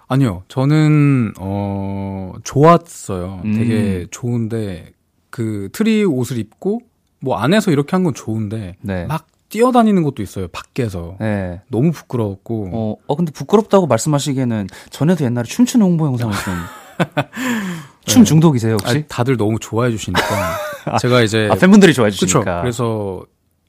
[0.09, 0.43] 아니요.
[0.49, 3.43] 저는 어 좋았어요.
[3.45, 3.55] 음.
[3.55, 4.91] 되게 좋은데
[5.31, 6.81] 그 트리 옷을 입고
[7.21, 9.05] 뭐 안에서 이렇게 한 건 좋은데 네.
[9.07, 10.47] 막 뛰어다니는 것도 있어요.
[10.49, 11.17] 밖에서.
[11.21, 11.61] 네.
[11.69, 12.71] 너무 부끄러웠고.
[12.73, 16.55] 어, 어, 근데 부끄럽다고 말씀하시기에는 전에도 옛날에 춤추는 홍보 영상을 좀.
[18.07, 18.87] 춤 중독이세요, 혹시?
[18.89, 20.21] 아니, 다들 너무 좋아해 주시니까
[21.01, 22.27] 제가 이제 아, 팬분들이 좋아해 그쵸.
[22.27, 22.61] 주시니까.
[22.63, 23.25] 그래서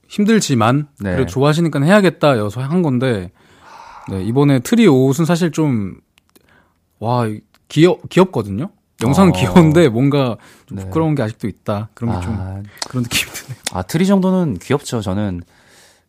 [0.08, 1.12] 힘들지만 네.
[1.14, 3.32] 그래도 좋아하시니까 해야겠다 여서 한 건데
[4.10, 5.96] 네, 이번에 트리 옷은 사실 좀
[7.00, 7.28] 와,
[7.70, 8.70] 귀엽 귀엽거든요.
[9.02, 9.34] 영상은 어.
[9.38, 10.38] 귀여운데 뭔가
[10.68, 10.84] 좀 네.
[10.86, 11.90] 부끄러운 게 아직도 있다.
[11.94, 13.58] 그런 게좀 아, 그런 느낌이 드네요.
[13.74, 15.02] 아, 트리 정도는 귀엽죠.
[15.02, 15.42] 저는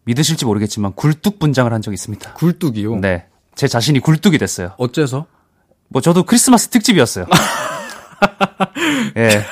[0.04, 2.34] 믿으실지 모르겠지만 굴뚝 분장을 한 적이 있습니다.
[2.34, 2.96] 굴뚝이요.
[2.96, 3.26] 네.
[3.54, 4.72] 제 자신이 굴뚝이 됐어요.
[4.78, 5.26] 어째서?
[5.88, 7.26] 뭐 저도 크리스마스 특집이었어요.
[9.16, 9.42] 예.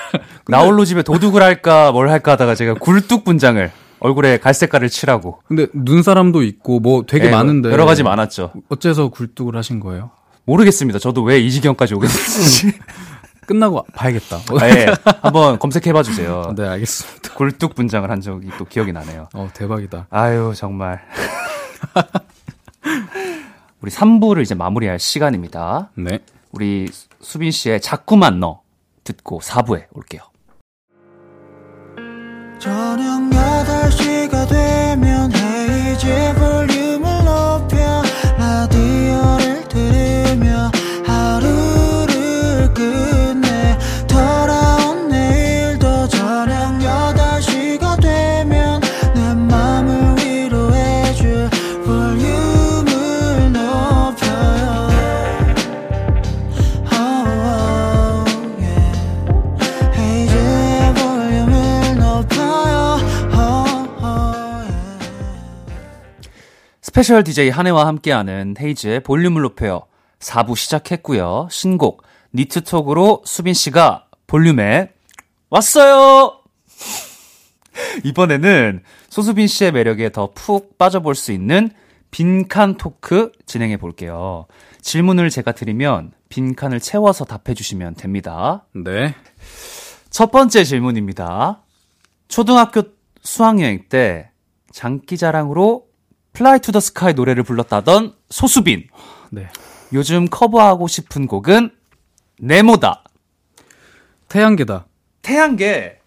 [0.48, 3.70] 나홀로 집에 도둑을 할까 뭘 할까 하다가 제가 굴뚝 분장을
[4.00, 5.40] 얼굴에 갈색깔을 칠하고.
[5.46, 8.52] 근데 눈사람도 있고 뭐 되게 예, 많은데 여러 가지 많았죠.
[8.70, 10.10] 어째서 굴뚝을 하신 거예요?
[10.46, 10.98] 모르겠습니다.
[10.98, 12.72] 저도 왜 이 지경까지 오게 됐는지.
[13.50, 14.38] 끝나고 봐야겠다.
[14.60, 14.86] 네,
[15.22, 16.54] 한번 검색해봐 주세요.
[16.56, 17.34] 네, 알겠습니다.
[17.34, 19.28] 굴뚝 분장을 한 적이 또 기억이 나네요.
[19.34, 20.06] 어, 대박이다.
[20.08, 21.04] 아유, 정말.
[23.82, 25.90] 우리 3부를 이제 마무리할 시간입니다.
[25.96, 26.20] 네.
[26.52, 26.88] 우리
[27.20, 28.62] 수빈 씨의 자꾸만 너
[29.02, 30.22] 듣고 4부에 올게요.
[32.60, 36.69] 저녁 8시가 되면 헤이즈 볼
[67.00, 69.86] special DJ 한해와 함께하는 헤이즈의 볼륨을 높여요.
[70.18, 71.48] 4부 시작했고요.
[71.50, 72.02] 신곡
[72.34, 74.90] 니트톡으로 수빈 씨가 볼륨에
[75.48, 76.42] 왔어요.
[78.04, 81.70] 이번에는 소수빈 씨의 매력에 더 푹 빠져볼 수 있는
[82.10, 84.44] 빈칸 토크 진행해 볼게요.
[84.82, 88.66] 질문을 제가 드리면 빈칸을 채워서 답해 주시면 됩니다.
[88.74, 89.14] 네.
[90.10, 91.62] 첫 번째 질문입니다.
[92.28, 92.82] 초등학교
[93.22, 94.32] 수학여행 때
[94.72, 95.89] 장기자랑으로
[96.32, 98.84] 플라이 투 더 스카이 노래를 불렀다던 소수빈.
[99.30, 99.48] 네.
[99.92, 101.70] 요즘 커버하고 싶은 곡은
[102.38, 103.04] 네모다.
[104.28, 104.86] 태양계다.
[105.22, 105.98] 태양계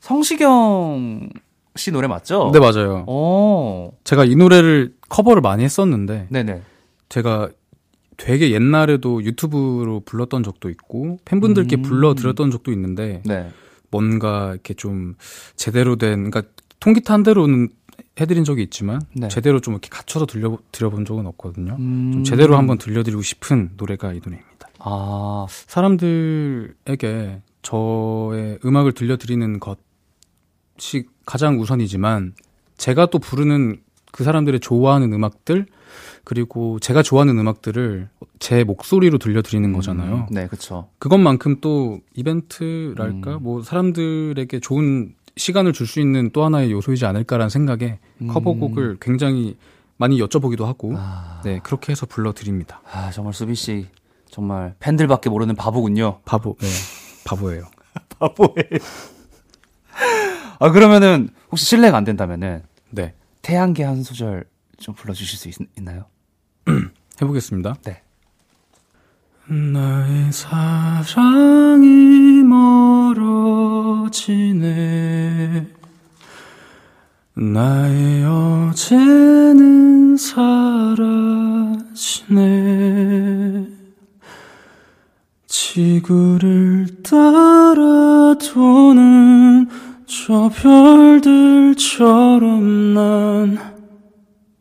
[0.00, 1.28] 성시경
[1.76, 2.50] 씨 노래 맞죠?
[2.52, 3.04] 네, 맞아요.
[3.08, 6.62] 오, 제가 이 노래를 커버를 많이 했었는데 네네.
[7.08, 7.50] 제가
[8.16, 11.82] 되게 옛날에도 유튜브로 불렀던 적도 있고 팬분들께 음.
[11.82, 13.50] 불러드렸던 적도 있는데 네.
[13.90, 15.16] 뭔가 이렇게 좀
[15.56, 16.42] 제대로 된 그러니까
[16.78, 17.70] 통기타 한 대로는
[18.20, 19.28] 해드린 적이 있지만 네.
[19.28, 21.76] 제대로 좀 이렇게 갖춰서 들려 드려본 적은 없거든요.
[21.78, 22.12] 음.
[22.12, 24.68] 좀 제대로 한번 들려드리고 싶은 노래가 이 노래입니다.
[24.78, 32.34] 아, 사람들에게 저의 음악을 들려드리는 것이 가장 우선이지만
[32.76, 33.80] 제가 또 부르는
[34.12, 35.66] 그 사람들의 좋아하는 음악들
[36.22, 38.08] 그리고 제가 좋아하는 음악들을
[38.38, 40.28] 제 목소리로 들려드리는 거잖아요.
[40.30, 40.88] 네, 그쵸.
[40.98, 43.42] 그것만큼 또 이벤트랄까 음.
[43.42, 49.56] 뭐 사람들에게 좋은 시간을 줄 수 있는 또 하나의 요소이지 않을까라는 생각에 커버곡을 굉장히
[49.96, 50.96] 많이 여쭤보기도 하고 음.
[50.98, 52.80] 아, 네 그렇게 해서 불러드립니다.
[52.92, 53.86] 아, 정말 수빈 씨
[54.30, 56.20] 정말 팬들밖에 모르는 바보군요.
[56.24, 56.68] 바보 네
[57.24, 57.64] 바보예요.
[58.18, 58.78] 바보예요.
[60.60, 64.44] 아, 그러면은 혹시 실례가 안 된다면은 네 태양계 한 소절
[64.78, 66.06] 좀 불러주실 수 있, 있나요?
[67.20, 67.74] 해보겠습니다.
[67.84, 68.02] 네.
[69.46, 73.73] 나의 사랑이 멀어
[74.10, 75.66] 지네
[77.34, 80.16] 나의 어제는
[82.34, 83.66] 사라지네
[85.46, 89.68] 지구를 따라 도는
[90.06, 90.48] 저
[91.74, 93.58] 별들처럼 난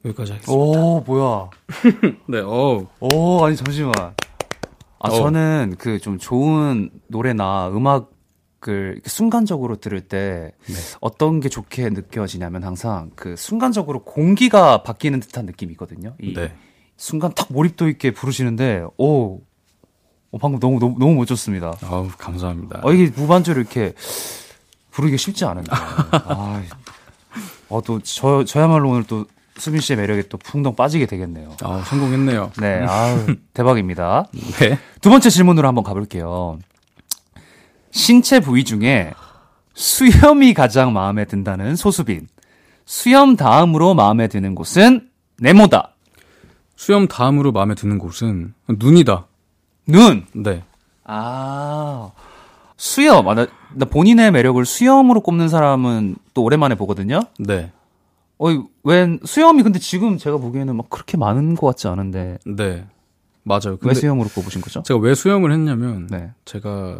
[0.06, 0.52] 여기까지 하겠습니다.
[0.52, 1.50] 오, 뭐야.
[2.28, 3.94] 네, 어 오, 아니, 잠시만.
[3.98, 4.14] 아,
[5.00, 5.10] 어.
[5.12, 8.13] 저는 그 좀 좋은 노래나 음악
[8.68, 10.74] 을 이렇게 순간적으로 들을 때 네.
[11.02, 16.16] 어떤 게 좋게 느껴지냐면 항상 그 순간적으로 공기가 바뀌는 듯한 느낌이거든요.
[16.22, 16.54] 이 네.
[16.98, 19.42] 순간 탁 몰입도 있게 부르시는데, 오,
[20.32, 21.74] 어, 방금 너무, 너무, 너무 멋졌습니다.
[21.84, 22.82] 아우 감사합니다.
[22.84, 23.94] 어, 이게 무반주를 이렇게
[24.92, 25.70] 부르기가 쉽지 않은데.
[25.74, 26.64] 아,
[27.70, 29.26] 어, 또, 저, 저야말로 오늘 또
[29.58, 31.56] 수빈 씨의 매력에 또 풍덩 빠지게 되겠네요.
[31.62, 32.52] 아 성공했네요.
[32.60, 34.28] 네, 아우, 대박입니다.
[34.60, 34.80] 네.
[35.02, 36.60] 두 번째 질문으로 한번 가볼게요.
[37.94, 39.14] 신체 부위 중에
[39.76, 42.28] 수염이 가장 마음에 든다는 소수빈.
[42.86, 45.94] 수염 다음으로 마음에 드는 곳은 네모다.
[46.76, 49.28] 수염 다음으로 마음에 드는 곳은 눈이다.
[49.88, 50.26] 눈.
[50.34, 50.64] 네.
[51.04, 52.12] 아,
[52.78, 53.30] 수염.
[53.30, 57.22] 아, 나, 나 본인의 매력을 수염으로 꼽는 사람은 또 오랜만에 보거든요.
[57.38, 57.72] 네.
[58.40, 62.40] 어이, 웬, 수염이 근데 지금 제가 보기에는 막 그렇게 많은 것 같지 않은데.
[62.46, 62.88] 네.
[63.44, 63.78] 맞아요.
[63.82, 64.82] 왜 수염으로 꼽으신 거죠?
[64.84, 66.32] 제가 왜 수염을 했냐면 네.
[66.46, 66.98] 제가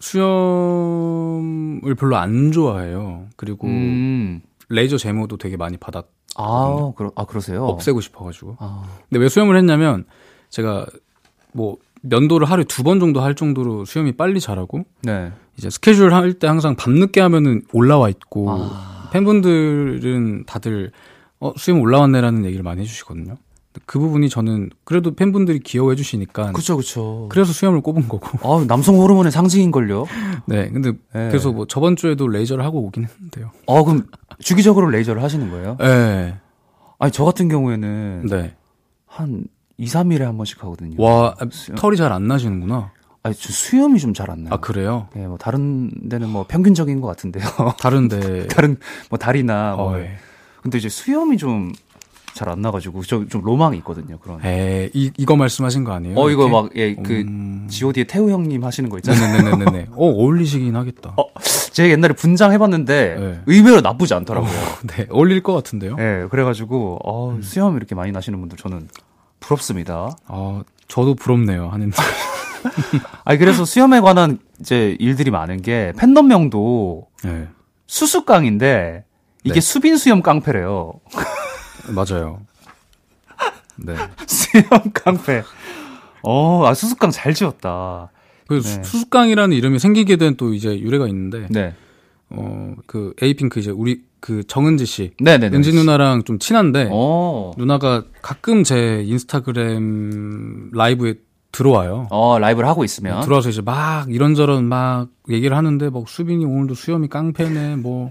[0.00, 3.26] 수염을 별로 안 좋아해요.
[3.36, 4.40] 그리고 음.
[4.68, 6.04] 레이저 제모도 되게 많이 받았
[6.36, 7.64] 아, 그러, 아, 그러세요?
[7.64, 8.56] 없애고 싶어가지고.
[8.60, 10.04] 아, 근데 왜 수염을 했냐면
[10.50, 10.86] 제가
[11.52, 15.32] 뭐 면도를 하루에 두 번 정도 할 정도로 수염이 빨리 자라고 네.
[15.56, 19.08] 이제 스케줄 할 때 항상 밤늦게 하면은 올라와 있고 아.
[19.12, 20.92] 팬분들은 다들
[21.40, 23.36] 어 수염 올라왔네라는 얘기를 많이 해주시거든요.
[23.86, 27.26] 그 부분이 저는 그래도 팬분들이 귀여워해 주시니까 그쵸, 그쵸.
[27.30, 28.28] 그래서 수염을 꼽은 거고.
[28.42, 30.06] 아, 남성 호르몬의 상징인 걸요?
[30.46, 30.68] 네.
[30.70, 31.28] 근데 네.
[31.28, 33.50] 그래서 뭐 저번 주에도 레이저를 하고 오긴 했는데요.
[33.66, 34.06] 어, 그럼
[34.40, 35.76] 주기적으로 레이저를 하시는 거예요?
[35.78, 36.36] 네.
[36.98, 38.54] 아니, 저 같은 경우에는 네.
[39.06, 39.44] 한
[39.78, 40.96] 2, 3일에 한 번씩 하거든요.
[41.02, 41.76] 와, 아, 수염.
[41.76, 42.90] 털이 잘 안 나시는구나.
[43.22, 44.54] 아니, 저 수염이 좀 잘 안 나요.
[44.54, 45.08] 아, 그래요?
[45.16, 47.44] 예, 뭐 다른 데는 뭐 평균적인 것 같은데요.
[47.80, 48.48] 다른데.
[48.54, 48.76] 다른
[49.10, 49.92] 뭐 다리나 뭐.
[49.94, 50.16] 어, 예.
[50.62, 51.72] 근데 이제 수염이 좀
[52.38, 54.16] 잘 안 나가지고 저좀 로망이 있거든요.
[54.18, 54.44] 그런.
[54.44, 56.16] 에, 이, 이거 말씀하신 거 아니에요?
[56.18, 56.52] 어 이거 이렇게?
[56.52, 57.66] 막 예 그 음.
[57.68, 59.42] G.O.D의 태우 형님 하시는 거 있잖아요.
[59.42, 59.88] 네네네네네.
[59.92, 61.14] 어, 어울리시긴 하겠다.
[61.16, 61.24] 어,
[61.72, 63.40] 제가 옛날에 분장 해봤는데 네.
[63.46, 64.50] 의외로 나쁘지 않더라고요.
[64.86, 65.96] 네, 어울릴 것 같은데요?
[65.98, 67.42] 예, 그래가지고 어, 음.
[67.42, 68.88] 수염 이렇게 많이 나시는 분들 저는
[69.40, 70.10] 부럽습니다.
[70.28, 71.90] 어, 저도 부럽네요, 하는.
[73.24, 77.48] 아니 그래서 수염에 관한 이제 일들이 많은 게 팬덤명도 네,
[77.86, 79.04] 수수깡인데
[79.44, 79.60] 이게 네.
[79.60, 80.94] 수빈 수염 깡패래요.
[81.94, 82.40] 맞아요.
[83.76, 83.94] 네.
[84.26, 85.42] 수염 깡패.
[86.22, 88.10] 어, 아 수수깡 잘 지었다.
[88.48, 88.60] 그 네.
[88.60, 91.74] 수- 수수깡이라는 이름이 생기게 된 또 이제 유래가 있는데, 네,
[92.30, 95.56] 어, 그 에이핑크 이제 우리 그 정은지 씨, 네네네.
[95.56, 101.14] 은지 누나랑 좀 친한데, 어, 누나가 가끔 제 인스타그램 라이브에
[101.52, 102.08] 들어와요.
[102.10, 107.08] 어 라이브를 하고 있으면 들어와서 이제 막 이런저런 막 얘기를 하는데 막 수빈이 오늘도 수염이
[107.08, 108.10] 깡패네 뭐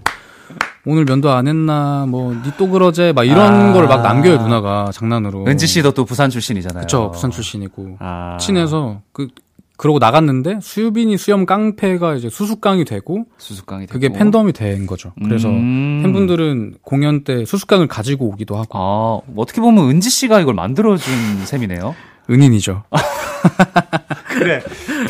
[0.86, 3.72] 오늘 면도 안 했나 뭐니또 그러제 막 이런 아.
[3.72, 6.82] 걸막 남겨요 누나가 장난으로 은지 씨도 또 부산 출신이잖아요.
[6.82, 9.28] 그쵸 부산 출신이고 아, 친해서 그
[9.76, 13.92] 그러고 나갔는데 수빈이 수염 깡패가 이제 수수깡이 되고 수수깡이 되고.
[13.92, 16.00] 그게 팬덤이 된 거죠 그래서 음.
[16.02, 20.96] 팬분들은 공연 때 수수깡을 가지고 오기도 하고 아, 뭐 어떻게 보면 은지 씨가 이걸 만들어
[20.96, 21.12] 준
[21.44, 21.94] 셈이네요.
[22.30, 22.82] 은인이죠
[24.34, 24.60] 그래.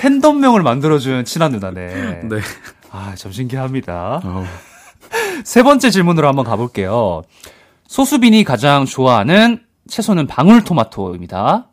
[0.00, 2.20] 팬덤명을 만들어 준 친한 누나네.
[2.24, 2.40] 네
[2.90, 4.20] 아, 참 신기합니다.
[5.08, 7.22] 어, 세 번째 질문으로 한번 가볼게요.
[7.86, 11.68] 소수빈이 가장 좋아하는 채소는 방울토마토입니다.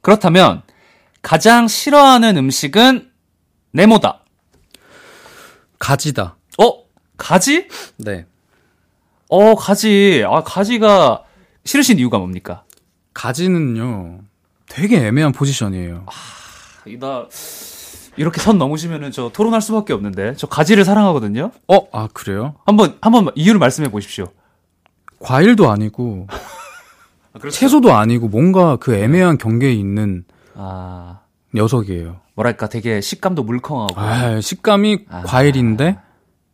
[0.00, 0.62] 그렇다면
[1.22, 3.10] 가장 싫어하는 음식은
[3.72, 4.20] 네모다.
[5.78, 6.84] 가지다 어?
[7.16, 7.68] 가지?
[7.96, 8.26] 네
[9.28, 10.24] 어, 가지.
[10.28, 11.24] 아, 가지가
[11.64, 12.64] 싫으신 이유가 뭡니까?
[13.14, 14.20] 가지는요
[14.68, 16.06] 되게 애매한 포지션이에요
[16.98, 17.26] 나
[18.16, 21.50] 이렇게 선 넘으시면은 저 토론할 수밖에 없는데 저 가지를 사랑하거든요.
[21.68, 24.26] 어 아 그래요 한번 한번 이유를 말씀해 보십시오.
[25.20, 26.26] 과일도 아니고
[27.50, 31.20] 채소도 아니고 뭔가 그 애매한 경계에 있는 아
[31.54, 32.20] 녀석이에요.
[32.34, 35.22] 뭐랄까 되게 식감도 물컹하고 아, 식감이 아.
[35.22, 35.98] 과일인데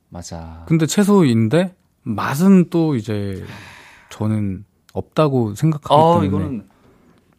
[0.09, 0.65] 맞아.
[0.67, 3.45] 근데 채소인데 맛은 또 이제
[4.11, 6.69] 저는 없다고 생각하기 아 때문에 이거는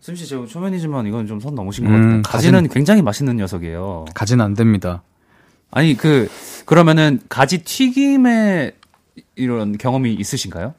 [0.02, 2.22] 씀씨 제가 초면이지만 이건 좀 선 넘으신 것 음, 같아요.
[2.24, 4.06] 가지는 굉장히 맛있는 녀석이에요.
[4.14, 5.04] 가지는 안 됩니다.
[5.72, 6.28] 아니 그
[6.66, 8.72] 그러면은 가지 튀김에
[9.36, 10.74] 이런 경험이 있으신가요?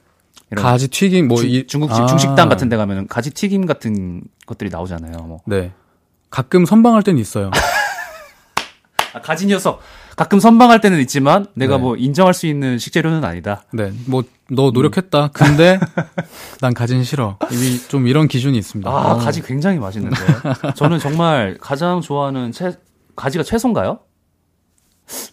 [0.51, 4.23] 이런 가지 튀김 뭐 중, 이, 중국집 아, 중식당 같은 데 가면은 가지 튀김 같은
[4.47, 5.12] 것들이 나오잖아요.
[5.18, 5.41] 뭐.
[5.47, 5.73] 네
[6.31, 7.51] 가끔 선방할 때는 있어요.
[9.14, 9.80] 아, 가지 녀석
[10.16, 11.82] 가끔 선방할 때는 있지만 내가 네.
[11.82, 13.64] 뭐 인정할 수 있는 식재료는 아니다.
[13.72, 15.28] 네 뭐 너 노력했다.
[15.28, 15.78] 근데
[16.61, 17.38] 난 가지는 싫어.
[17.52, 18.90] 이, 좀 이런 기준이 있습니다.
[18.90, 19.16] 아 어.
[19.16, 20.16] 가지 굉장히 맛있는데
[20.74, 22.72] 저는 정말 가장 좋아하는 채
[23.14, 24.00] 가지가 채소인가요?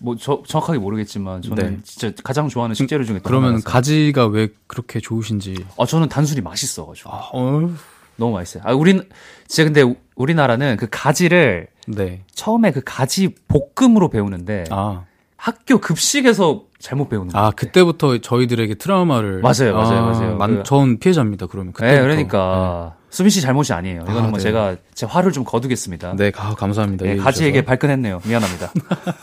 [0.02, 1.80] 뭐 저, 정확하게 모르겠지만 저는 네.
[1.84, 3.68] 진짜 가장 좋아하는 식재료 중에 또 그러면 하나라서.
[3.70, 5.66] 가지가 왜 그렇게 좋으신지.
[5.80, 7.70] 아 저는 단순히 맛있어가지고 아, 어,
[8.18, 8.62] 너무 맛있어요.
[8.68, 9.02] 아 우린
[9.48, 12.22] 진짜 근데 우- 우리나라는 그 가지를 네.
[12.34, 15.04] 처음에 그 가지 볶음으로 배우는데 아,
[15.38, 17.48] 학교 급식에서 잘못 배우는 거예요.
[17.48, 20.36] 아 그때부터 저희들에게 트라우마를 맞아요, 맞아요, 맞아요.
[20.38, 21.48] 만, 그- 전 피해자입니다.
[21.48, 21.96] 그러면 그때부터.
[21.96, 24.02] 네, 그러니까 수빈 씨 잘못이 아니에요.
[24.02, 24.40] 이거는 아, 뭐 네.
[24.40, 26.16] 제가 제 화를 좀 거두겠습니다.
[26.18, 27.06] 네, 가, 감사합니다.
[27.06, 27.64] 네, 가지에게.
[27.64, 28.22] 발끈했네요.
[28.26, 28.72] 미안합니다.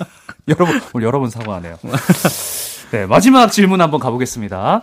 [0.49, 1.77] 여러분, 오늘 여러 번 사과하네요.
[2.93, 4.83] 네, 마지막 질문 한번 가보겠습니다.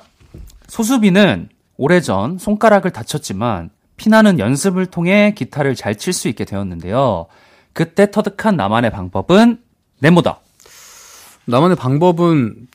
[0.67, 7.25] 소수빈은 오래전 손가락을 다쳤지만 피나는 연습을 통해 기타를 잘 칠 수 있게 되었는데요.
[7.73, 9.59] 그때 터득한 나만의 방법은
[9.99, 10.39] 네모다.
[11.45, 12.67] 나만의 방법은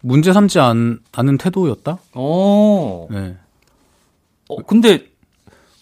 [0.00, 1.98] 문제 삼지 않, 않은 태도였다?
[2.14, 3.36] 오, 네.
[4.48, 5.06] 어, 근데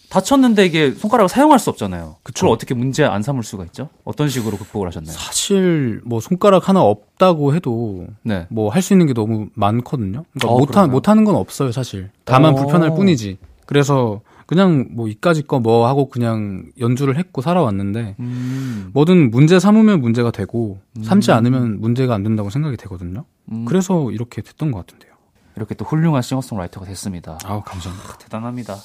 [0.09, 2.15] 다쳤는데 이게 손가락을 사용할 수 없잖아요.
[2.23, 2.45] 그쵸.
[2.45, 3.89] 그걸 어떻게 문제 안 삼을 수가 있죠?
[4.03, 5.15] 어떤 식으로 극복을 하셨나요?
[5.15, 8.47] 사실 뭐 손가락 하나 없다고 해도 네.
[8.49, 10.23] 뭐할 수 있는 게 너무 많거든요.
[10.33, 10.87] 그러니까 어, 못하?
[10.87, 12.09] 못하는 건 없어요, 사실.
[12.23, 12.55] 다만 어.
[12.55, 13.37] 불편할 뿐이지.
[13.65, 20.31] 그래서 그냥 뭐 이까짓 거뭐 하고 그냥 연주를 했고 살아왔는데 음, 뭐든 문제 삼으면 문제가
[20.31, 23.25] 되고 삼지 않으면 문제가 안 된다고 생각이 되거든요.
[23.51, 23.65] 음.
[23.65, 25.13] 그래서 이렇게 됐던 것 같은데요.
[25.55, 27.39] 이렇게 또 훌륭한 싱어송라이터가 됐습니다.
[27.43, 28.17] 아우 감사합니다.
[28.17, 28.75] 대단합니다.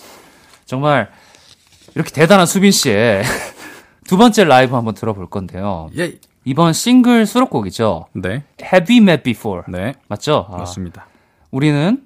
[0.65, 1.11] 정말
[1.95, 3.23] 이렇게 대단한 수빈 씨의
[4.07, 5.91] 두 번째 라이브 한번 들어볼 건데요.
[5.99, 6.19] 예.
[6.45, 8.07] 이번 싱글 수록곡이죠.
[8.15, 10.47] 네, Have We Met Before 네 맞죠?
[10.51, 11.07] 아, 맞습니다.
[11.51, 12.03] 우리는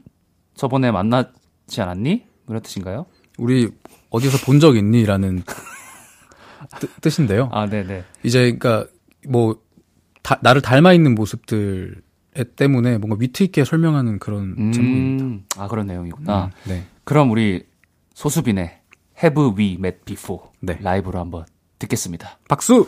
[0.57, 2.25] 저번에 만나지 않았니?
[2.49, 3.07] 이런 뜻인가요?
[3.39, 3.71] 우리
[4.11, 5.43] 어디서 본 적 있니 라는
[6.81, 7.49] 뜻- 뜻인데요.
[7.53, 8.05] 아, 네네.
[8.23, 8.87] 이제 그러니까
[9.29, 9.61] 뭐
[10.23, 12.03] 다- 나를 닮아 있는 모습들
[12.57, 15.25] 때문에 뭔가 위트 있게 설명하는 그런 제목입니다.
[15.25, 16.51] 음, 아, 그런 내용이구나.
[16.65, 16.85] 네.
[17.05, 17.65] 그럼 우리
[18.15, 18.81] 소수빈의
[19.23, 20.79] Have We Met Before 네.
[20.81, 21.45] 라이브로 한번
[21.79, 22.39] 듣겠습니다.
[22.49, 22.87] 박수.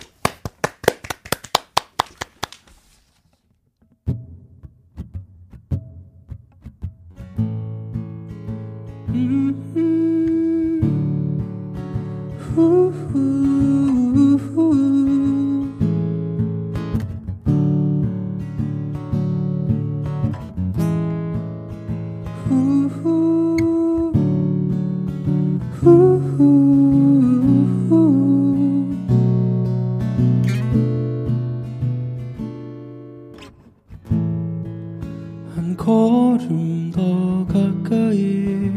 [35.77, 38.73] 한 걸음 더 가까이.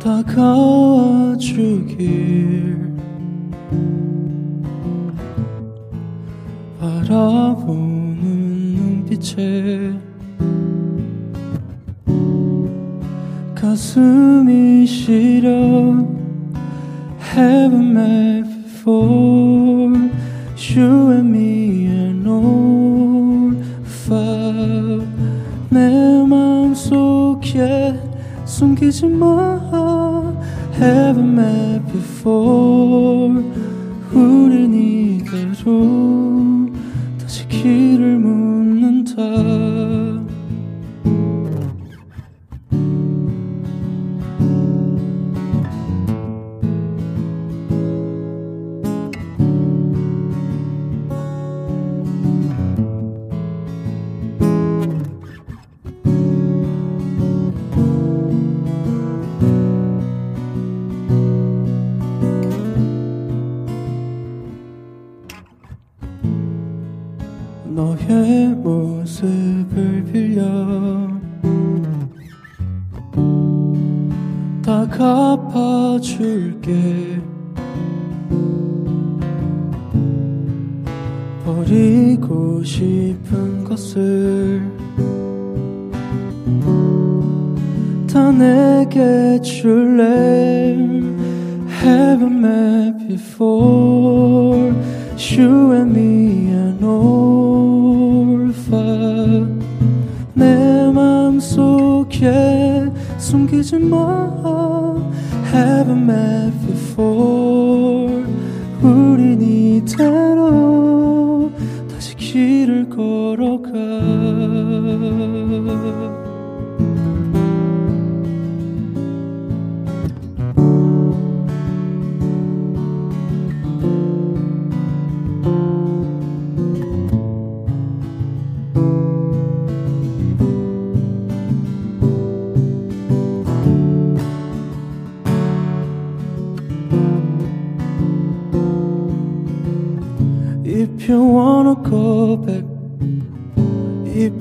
[0.00, 2.94] 다가와 주길
[6.80, 8.16] 바라보는
[8.76, 9.92] 눈빛에
[13.54, 15.50] 가슴이 시려
[17.34, 19.92] Haven't met before
[20.56, 21.43] You and me
[28.64, 29.60] 숨기지 마
[30.80, 33.44] Haven't met before
[34.10, 36.23] 우린 이대로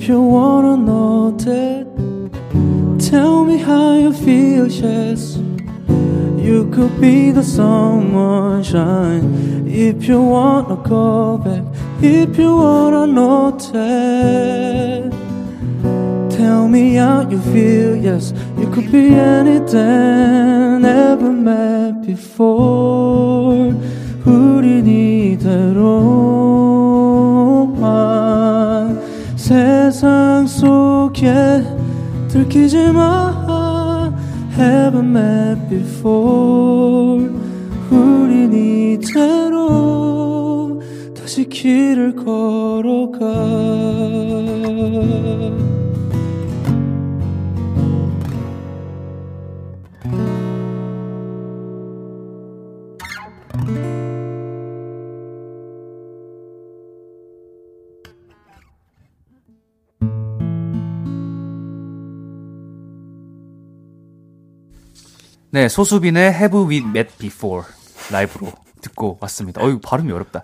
[0.03, 1.87] you wanna know that,
[2.99, 5.39] tell me how you feel, yes.
[6.37, 9.25] You could be the sunshine.
[9.69, 11.63] If you wanna go back,
[12.03, 15.13] if you wanna know that,
[16.31, 18.33] tell me how you feel, yes.
[18.59, 23.75] You could be anything never met before.
[24.27, 26.22] 우린 이대로
[30.04, 31.64] 세상 속에
[32.28, 34.12] 들키지 마.
[34.54, 37.30] Haven't met before.
[37.90, 38.52] 우린
[39.00, 40.82] 이대로
[41.16, 43.24] 다시 길을 걸어가
[65.54, 67.64] 네, 소수빈의 Have We Met Before
[68.12, 68.52] 라이브로
[68.82, 69.62] 듣고 왔습니다.
[69.64, 70.44] 어이 발음이 어렵다.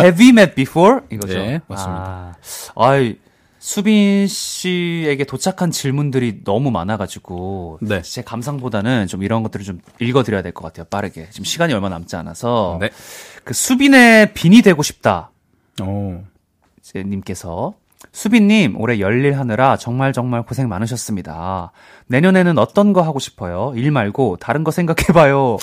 [0.00, 1.34] Have We Met Before 이거죠.
[1.34, 2.38] 네, 맞습니다.
[2.74, 3.18] 아, 아이,
[3.58, 8.00] 수빈 씨에게 도착한 질문들이 너무 많아가지고 네.
[8.00, 10.86] 제 감상보다는 좀 이런 것들을 좀 읽어드려야 될 것 같아요.
[10.88, 11.28] 빠르게.
[11.30, 12.88] 지금 시간이 얼마 남지 않아서 네.
[13.44, 15.32] 그 수빈의 빈이 되고 싶다.
[15.82, 16.24] 어.
[16.80, 17.74] 이제 님께서
[18.16, 21.70] 수빈님, 올해 열일 하느라 정말 정말 고생 많으셨습니다.
[22.06, 23.74] 내년에는 어떤 거 하고 싶어요?
[23.76, 25.58] 일 말고 다른 거 생각해봐요.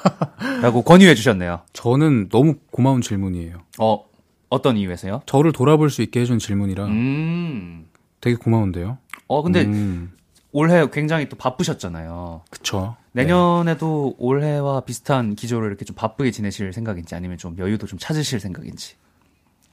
[0.62, 1.60] 라고 권유해 주셨네요.
[1.74, 3.58] 저는 너무 고마운 질문이에요.
[3.78, 4.02] 어,
[4.48, 5.20] 어떤 이유에서요?
[5.26, 7.84] 저를 돌아볼 수 있게 해준 질문이라 음.
[8.22, 8.96] 되게 고마운데요.
[9.26, 10.12] 어, 근데 음,
[10.52, 12.44] 올해 굉장히 또 바쁘셨잖아요.
[12.48, 12.96] 그쵸.
[13.12, 18.94] 내년에도 올해와 비슷한 기조로 이렇게 좀 바쁘게 지내실 생각인지 아니면 좀 여유도 좀 찾으실 생각인지.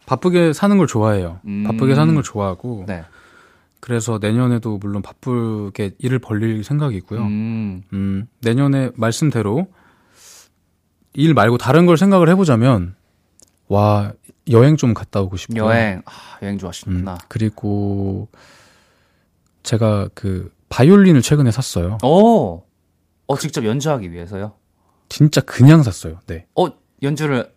[0.07, 1.41] 바쁘게 사는 걸 좋아해요.
[1.45, 1.63] 음.
[1.63, 3.03] 바쁘게 사는 걸 좋아하고 네.
[3.81, 7.21] 그래서 내년에도 물론 바쁘게 일을 벌릴 생각이고요.
[7.21, 7.83] 음.
[7.93, 8.27] 음.
[8.41, 9.67] 내년에 말씀대로
[11.13, 12.95] 일 말고 다른 걸 생각을 해보자면
[13.67, 14.13] 와
[14.49, 15.65] 여행 좀 갔다 오고 싶고요.
[15.65, 17.17] 여행, 아, 여행 음, 좋아하시는구나.
[17.27, 18.29] 그리고
[19.63, 21.97] 제가 그 바이올린을 최근에 샀어요.
[22.01, 22.63] 오!
[23.27, 24.53] 어, 직접 연주하기 위해서요?
[25.09, 26.19] 진짜 그냥 샀어요.
[26.27, 26.45] 네.
[26.55, 26.67] 어,
[27.03, 27.51] 연주를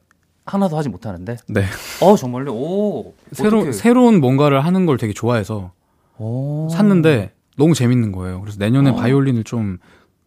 [0.51, 1.37] 하나도 하지 못하는데?
[1.49, 1.65] 네.
[2.01, 2.53] 어, 정말요?
[2.53, 3.15] 오.
[3.33, 3.71] 새로.
[3.73, 5.73] 새로운 뭔가를 하는 걸 되게 좋아해서
[6.19, 6.69] 오.
[6.71, 8.41] 샀는데 너무 재밌는 거예요.
[8.41, 8.95] 그래서 내년에 어.
[8.97, 9.79] 바이올린을 좀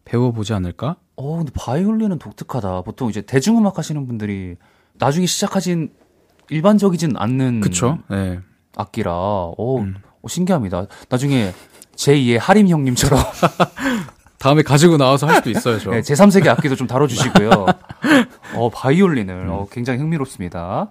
[0.06, 0.96] 배워보지 않을까?
[1.16, 2.82] 어, 근데 바이올린은 독특하다.
[2.82, 4.56] 보통 이제 대중음악 하시는 분들이
[4.96, 5.92] 나중에 시작하진
[6.50, 8.00] 일반적이진 않는 그쵸?
[8.10, 8.40] 네.
[8.76, 9.12] 악기라.
[9.58, 9.96] 오, 음.
[10.22, 10.88] 어, 신기합니다.
[11.10, 11.54] 나중에
[11.96, 13.20] 제2의 하림 형님처럼
[14.40, 15.92] 다음에 가지고 나와서 할 수도 있어요, 저.
[15.92, 17.66] 네, 제3세계 악기도 좀 다뤄주시고요.
[18.56, 20.90] 어, 바이올린을 어, 굉장히 흥미롭습니다.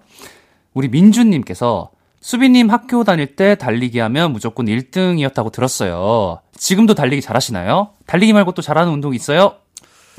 [0.73, 1.91] 우리 민주님께서
[2.21, 6.39] 수빈님 학교 다닐 때 달리기 하면 무조건 1등이었다고 들었어요.
[6.55, 7.89] 지금도 달리기 잘하시나요?
[8.05, 9.55] 달리기 말고 또 잘하는 운동 있어요?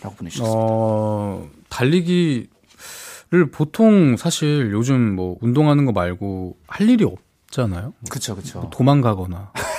[0.03, 0.61] 라고 보내주셨습니다.
[0.61, 7.95] 어, 달리기를 보통 사실 요즘 뭐 운동하는 거 말고 할 일이 없잖아요.
[8.11, 8.69] 그쵸, 그쵸.
[8.71, 9.53] 도망가거나.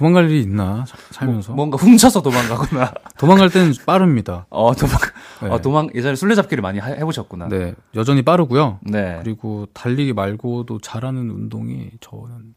[0.00, 1.52] 도망갈 일이 있나, 사- 살면서?
[1.52, 2.90] 뭔가 훔쳐서 도망가거나.
[3.20, 4.46] 도망갈 때는 빠릅니다.
[4.48, 4.96] 어, 도망,
[5.42, 5.48] 네.
[5.50, 7.48] 어, 도망, 예전에 술래잡기를 많이 하- 해보셨구나.
[7.48, 7.74] 네.
[7.94, 8.78] 여전히 빠르고요.
[8.82, 9.20] 네.
[9.22, 12.54] 그리고 달리기 말고도 잘하는 운동이 저는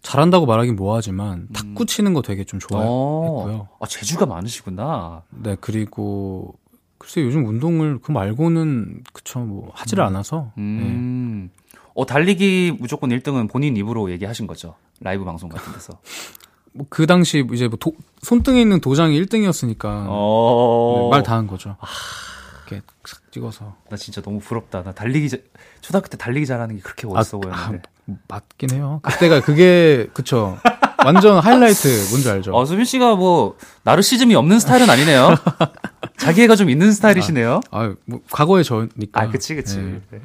[0.00, 3.54] 잘한다고 말하긴 뭐하지만 탁구 치는 거 되게 좀 좋아했고요.
[3.54, 3.60] 음.
[3.60, 5.24] 어, 아, 재주가 많으시구나.
[5.30, 6.54] 네 그리고
[6.96, 10.62] 글쎄 요즘 운동을 그 말고는 그쵸 뭐 하지를 않아서 네.
[10.62, 11.50] 음.
[11.94, 14.74] 어, 달리기 무조건 1등은 본인 입으로 얘기하신 거죠.
[15.00, 15.98] 라이브 방송 같은 데서.
[16.76, 21.08] 뭐 그 당시 이제 뭐 도- 손등에 있는 도장이 1등이었으니까 어.
[21.10, 21.76] 말다 한 거죠.
[22.68, 24.82] 이렇게 싹 찍어서 나 진짜 너무 부럽다.
[24.82, 25.36] 나 달리기, 자-
[25.80, 27.82] 초등학교 때 달리기 잘하는 게 그렇게 멋있어 보였는데.
[28.08, 29.00] 아, 맞긴 해요.
[29.02, 30.58] 그때가 그게 그쵸
[31.04, 32.52] 완전 하이라이트 뭔지 알죠?
[32.56, 35.36] 어, 수빈 씨가 뭐, 나르시즘이 없는 스타일은 아니네요.
[36.18, 37.60] 자기애가 좀 있는 스타일이시네요.
[37.70, 39.20] 아, 뭐 과거의 저니까.
[39.22, 39.76] 아, 그치, 그치.
[39.78, 40.20] 네, 네.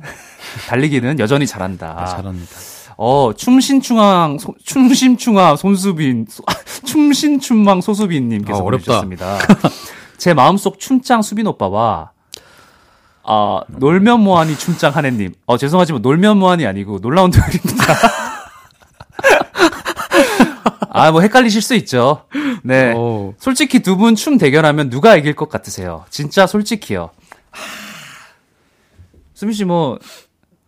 [0.70, 1.94] 달리기는 여전히 잘한다.
[2.00, 2.56] 아, 잘합니다.
[3.04, 6.44] 어, 춤신충왕, 소- 춤심충왕 손수빈, 소-
[6.86, 8.62] 춤신춤왕 소수빈님께서 아.
[8.62, 9.40] 보내주셨습니다.
[10.20, 12.12] 제 마음속 춤짱 수빈 오빠와,
[13.24, 15.34] 아, 놀면 뭐하니 춤짱 하네님.
[15.48, 17.84] 어, 죄송하지만 놀면 뭐하니 아니고 놀라운 토요일입니다.
[20.94, 22.26] 아, 뭐 헷갈리실 수 있죠.
[22.64, 22.94] 네.
[22.96, 26.06] 어, 솔직히 두 분 춤 대결하면 누가 이길 것 같으세요?
[26.12, 27.10] 진짜 솔직히요.
[27.50, 27.62] 하...
[29.34, 29.98] 수민 씨 뭐,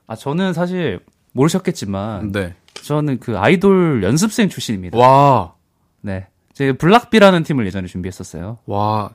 [0.07, 0.99] 아, 저는 사실
[1.33, 2.55] 모르셨겠지만, 네.
[2.81, 4.97] 저는 그 아이돌 연습생 출신입니다.
[4.97, 5.53] 와,
[6.01, 6.27] 네.
[6.53, 8.59] 제가 블락비라는 팀을 예전에 준비했었어요.
[8.65, 9.09] 와,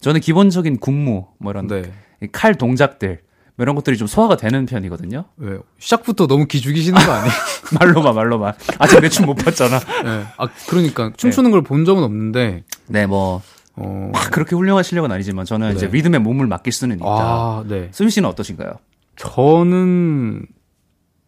[0.00, 1.92] 저는 기본적인 군무, 뭐 이런 네.
[2.22, 3.20] 이칼 동작들,
[3.56, 5.24] 뭐 이런 것들이 좀 소화가 되는 편이거든요.
[5.36, 7.32] 왜 시작부터 너무 기죽이시는 거 아니에요?
[7.78, 8.52] 말로만, 말로만.
[8.78, 9.78] 아직 내 춤 못 봤잖아.
[9.78, 10.24] 네.
[10.36, 13.40] 아, 그러니까 춤추는 걸 본 적은 없는데, 네, 뭐,
[13.76, 15.92] 어, 막 그렇게 훌륭한 실력은 아니지만 저는 이제 네.
[15.96, 17.06] 리듬에 몸을 맡길 수는 있다.
[17.06, 17.88] 아, 네.
[17.92, 18.72] 수민 씨는 어떠신가요?
[19.16, 20.46] 저는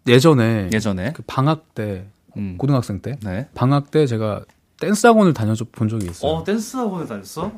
[0.08, 1.12] 예전에 예전에?
[1.12, 2.56] 그 방학 때, 음.
[2.58, 3.48] 고등학생 때, 네.
[3.54, 4.42] 방학 때 제가
[4.80, 6.32] 댄스 학원을 다녀본 적이 있어요.
[6.32, 7.52] 어, 댄스 학원에 다녔어?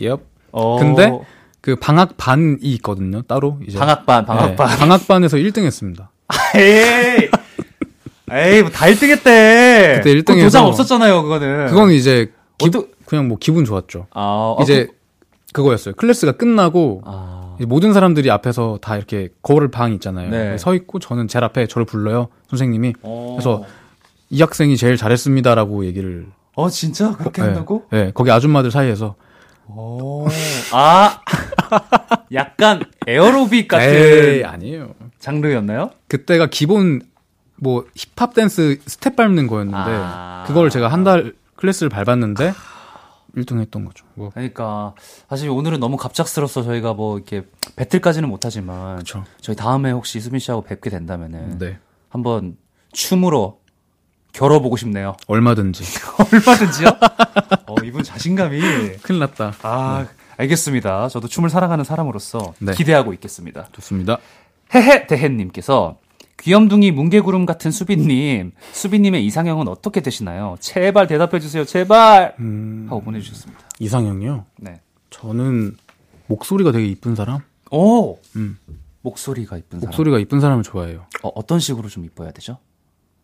[0.00, 0.14] 예.
[0.52, 0.78] 어.
[0.78, 1.10] 근데
[1.60, 3.58] 그 방학 반이 있거든요, 따로.
[3.66, 3.78] 이제.
[3.78, 4.68] 방학 반, 방학 반.
[4.68, 6.10] 네, 방학 반에서 1등 했습니다.
[6.56, 7.28] 에이!
[8.32, 10.00] 에이, 뭐 다 1등 했대.
[10.02, 11.66] 그때 1등 그거 도장 해서 없었잖아요, 그거는.
[11.66, 14.06] 그건 이제 기, 어떠- 그냥 뭐 기분 좋았죠.
[14.12, 14.88] 아, 이제
[15.52, 20.30] 그, 거였어요 클래스가 끝나고 아, 모든 사람들이 앞에서 다 이렇게 거울 방 있잖아요.
[20.30, 20.58] 네.
[20.58, 22.28] 서 있고 저는 제일 앞에 저를 불러요.
[22.50, 23.34] 선생님이 어.
[23.36, 23.64] 그래서
[24.30, 26.26] 이 학생이 제일 잘했습니다라고 얘기를
[26.56, 27.16] 어, 진짜?
[27.16, 27.84] 그렇게 네, 한다고?
[27.90, 29.16] 네, 거기 아줌마들 사이에서
[29.68, 30.26] 오.
[30.72, 31.20] 아,
[32.32, 34.90] 약간 에어로빅 같은 에이 아니에요.
[35.18, 35.90] 장르였나요?
[36.08, 37.00] 그때가 기본
[37.56, 40.44] 뭐 힙합 댄스 스텝 밟는 거였는데 아.
[40.46, 42.52] 그걸 제가 한 달 클래스를 밟았는데
[43.36, 44.04] 1등 했던 거죠.
[44.14, 44.94] 뭐 그러니까
[45.28, 47.44] 사실 오늘은 너무 갑작스러워서 저희가 뭐 이렇게
[47.76, 49.24] 배틀까지는 못하지만 그쵸.
[49.40, 51.78] 저희 다음에 혹시 수빈 씨하고 뵙게 된다면은 네.
[52.08, 52.56] 한번
[52.92, 53.60] 춤으로
[54.32, 55.16] 겨뤄보고 싶네요.
[55.26, 55.84] 얼마든지.
[56.32, 56.88] 얼마든지요?
[57.66, 58.60] 어, 이분 자신감이.
[59.02, 59.54] 큰일 났다.
[59.62, 60.06] 아,
[60.36, 61.08] 알겠습니다.
[61.08, 62.72] 저도 춤을 사랑하는 사람으로서 네.
[62.74, 63.68] 기대하고 있겠습니다.
[63.72, 64.18] 좋습니다.
[64.74, 65.98] 헤헤 대해님께서
[66.48, 70.56] 귀염둥이 뭉게구름 같은 수빈님, 수빈님의 이상형은 어떻게 되시나요?
[70.60, 72.34] 제발 대답해 주세요, 제발!
[72.38, 73.62] 음, 하고 보내주셨습니다.
[73.78, 74.44] 이상형이요?
[74.58, 74.82] 네.
[75.08, 75.74] 저는
[76.26, 77.40] 목소리가 되게 이쁜 사람?
[77.70, 78.18] 오!
[78.36, 78.58] 음.
[79.00, 79.88] 목소리가 이쁜 사람.
[79.88, 81.06] 목소리가 이쁜 사람을 좋아해요.
[81.22, 82.58] 어, 어떤 식으로 좀 이뻐야 되죠?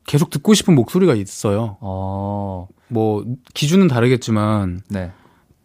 [0.06, 1.76] 계속 듣고 싶은 목소리가 있어요.
[1.82, 5.12] 어, 뭐 기준은 다르겠지만 네,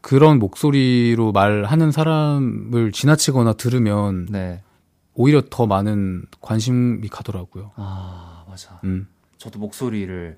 [0.02, 4.62] 그런 목소리로 말하는 사람을 지나치거나 들으면 네.
[5.16, 7.72] 오히려 더 많은 관심이 가더라고요.
[7.76, 8.80] 아, 맞아.
[8.84, 9.08] 음,
[9.38, 10.38] 저도 목소리를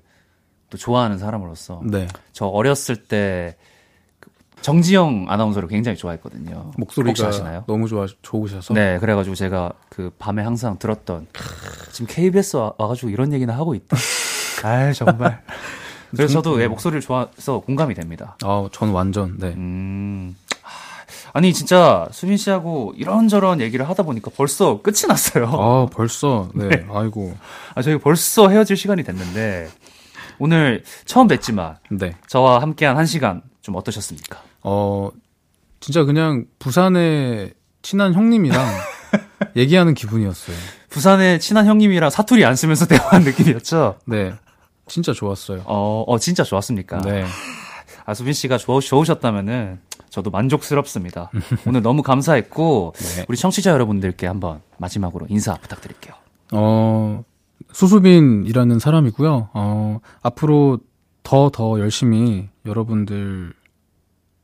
[0.70, 2.08] 또 좋아하는 사람으로서 네.
[2.32, 6.72] 저 어렸을 때그 정지영 아나운서를 굉장히 좋아했거든요.
[6.76, 7.64] 목소리가 아시나요?
[7.66, 11.26] 너무 좋아 좋으셔서 네, 그래가지고 제가 그 밤에 항상 들었던
[11.92, 13.96] 지금 KBS 와, 와가지고 이런 얘기나 하고 있다.
[14.64, 15.42] 아 정말.
[16.10, 18.36] 그래서 저도 예, 목소리를 좋아해서 공감이 됩니다.
[18.42, 19.48] 아, 전 완전 네.
[19.48, 20.36] 음.
[21.28, 25.46] 아, 아니 진짜 수민 씨하고 이런저런 얘기를 하다 보니까 벌써 끝이 났어요.
[25.46, 26.86] 아, 벌써 네.
[26.90, 27.36] 아이고.
[27.74, 29.68] 아, 저희 벌써 헤어질 시간이 됐는데
[30.38, 32.14] 오늘 처음 뵀지만 네.
[32.26, 34.40] 저와 함께한 한 시간 좀 어떠셨습니까?
[34.62, 35.10] 어,
[35.80, 38.66] 진짜 그냥 부산의 친한 형님이랑
[39.56, 40.56] 얘기하는 기분이었어요.
[40.90, 43.98] 부산의 친한 형님이랑 사투리 안 쓰면서 대화한 느낌이었죠.
[44.06, 44.32] 네.
[44.86, 45.62] 진짜 좋았어요.
[45.66, 47.02] 어, 어 진짜 좋았습니까?
[47.02, 47.24] 네.
[48.06, 51.30] 아, 수빈 씨가 좋, 좋으셨다면은 저도 만족스럽습니다.
[51.66, 53.24] 오늘 너무 감사했고 네.
[53.28, 56.14] 우리 청취자 여러분들께 한번 마지막으로 인사 부탁드릴게요.
[56.52, 57.22] 어,
[57.72, 59.50] 수수빈이라는 사람이고요.
[59.52, 60.78] 어, 앞으로
[61.22, 63.52] 더더 열심히 여러분들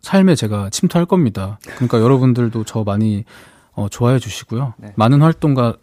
[0.03, 1.59] 삶에 제가 침투할 겁니다.
[1.77, 3.25] 그러니까 여러분들도 저 많이
[3.73, 4.75] 어, 좋아해 주시고요.
[4.77, 4.93] 네.
[4.97, 5.77] 많은 활동과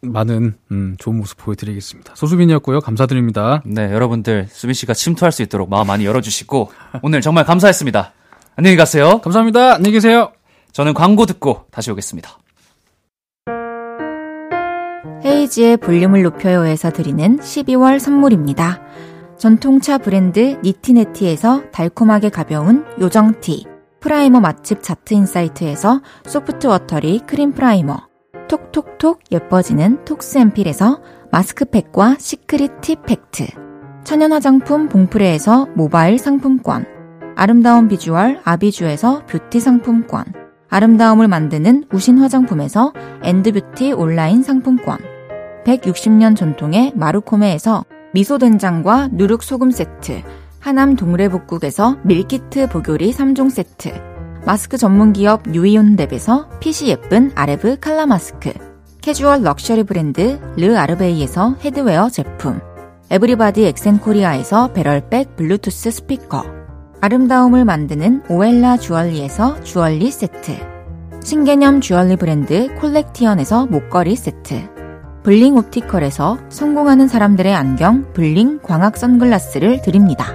[0.00, 2.14] 많은 음, 좋은 모습 보여드리겠습니다.
[2.14, 2.80] 소수빈이었고요.
[2.80, 3.62] 감사드립니다.
[3.64, 6.70] 네, 여러분들 수빈 씨가 침투할 수 있도록 마음 많이 열어주시고
[7.02, 8.12] 오늘 정말 감사했습니다.
[8.58, 9.20] 안녕히 가세요.
[9.20, 9.74] 감사합니다.
[9.74, 10.32] 안녕히 계세요.
[10.72, 12.28] 저는 광고 듣고 다시 오겠습니다.
[15.24, 18.80] 헤이즈의 볼륨을 높여요에서 드리는 12월 선물입니다.
[19.36, 23.64] 전통차 브랜드 니티네티에서 달콤하게 가벼운 요정티,
[24.00, 28.08] primer 맛집 자트인사이트에서 soft watery cream primer,
[28.48, 31.00] 톡톡톡 예뻐지는 톡스앰필에서
[31.30, 33.46] 마스크팩과 secret 티 팩트,
[34.02, 36.97] 천연 화장품 봉프레에서 모바일 상품권,
[37.40, 40.24] 아름다운 비주얼 아비주에서 뷰티 상품권,
[40.68, 44.98] 아름다움을 만드는 우신 화장품에서 엔드뷰티 온라인 상품권,
[45.64, 50.20] 160년 전통의 마루코메에서 미소된장과 누룩소금 세트,
[50.58, 53.92] 하남 동래북국에서 밀키트 보교리 3종 세트,
[54.44, 58.52] 마스크 전문기업 유이온랩에서 핏이 예쁜 아레브 칼라 마스크,
[59.00, 62.60] 캐주얼 럭셔리 브랜드 르 아르베이에서 headwear 제품,
[63.12, 66.57] 에브리바디 엑센코리아에서 배럴백 블루투스 스피커,
[67.00, 70.56] 아름다움을 만드는 오엘라 주얼리에서 주얼리 세트,
[71.22, 74.68] 신개념 주얼리 브랜드 콜렉티언에서 목걸이 세트,
[75.22, 80.34] 블링 옵티컬에서 성공하는 사람들의 안경 블링 광학 선글라스를 드립니다.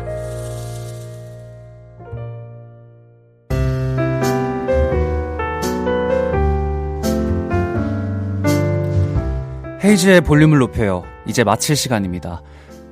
[9.83, 11.03] 헤이즈의 볼륨을 높여요.
[11.27, 12.41] 이제 마칠 시간입니다.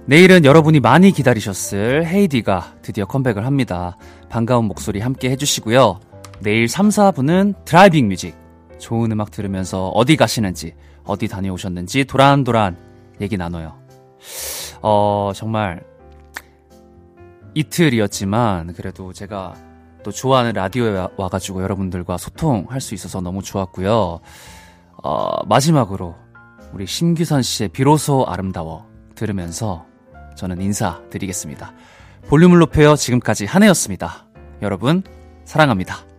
[0.08, 3.98] 내일은 여러분이 많이 기다리셨을 헤이디가 드디어 컴백을 합니다.
[4.30, 6.00] 반가운 목소리 함께 해주시고요.
[6.40, 8.36] 내일 3, 4부는 driving music.
[8.80, 10.74] 좋은 음악 들으면서 어디 가시는지,
[11.04, 12.78] 어디 다녀오셨는지 도란도란
[13.22, 13.76] 얘기 나눠요.
[14.82, 15.84] 어, 정말
[17.54, 19.54] 이틀이었지만 그래도 제가
[20.04, 24.20] 또 좋아하는 라디오에 와가지고 여러분들과 소통할 수 있어서 너무 좋았고요.
[25.04, 26.16] 어, 마지막으로
[26.74, 29.91] 우리 심규선 씨의 비로소 아름다워 들으면서
[30.36, 31.74] 저는 인사드리겠습니다.
[32.28, 32.96] 볼륨을 높여요.
[32.96, 34.26] 지금까지 한 해였습니다.
[34.62, 35.04] 여러분,
[35.46, 36.11] 사랑합니다.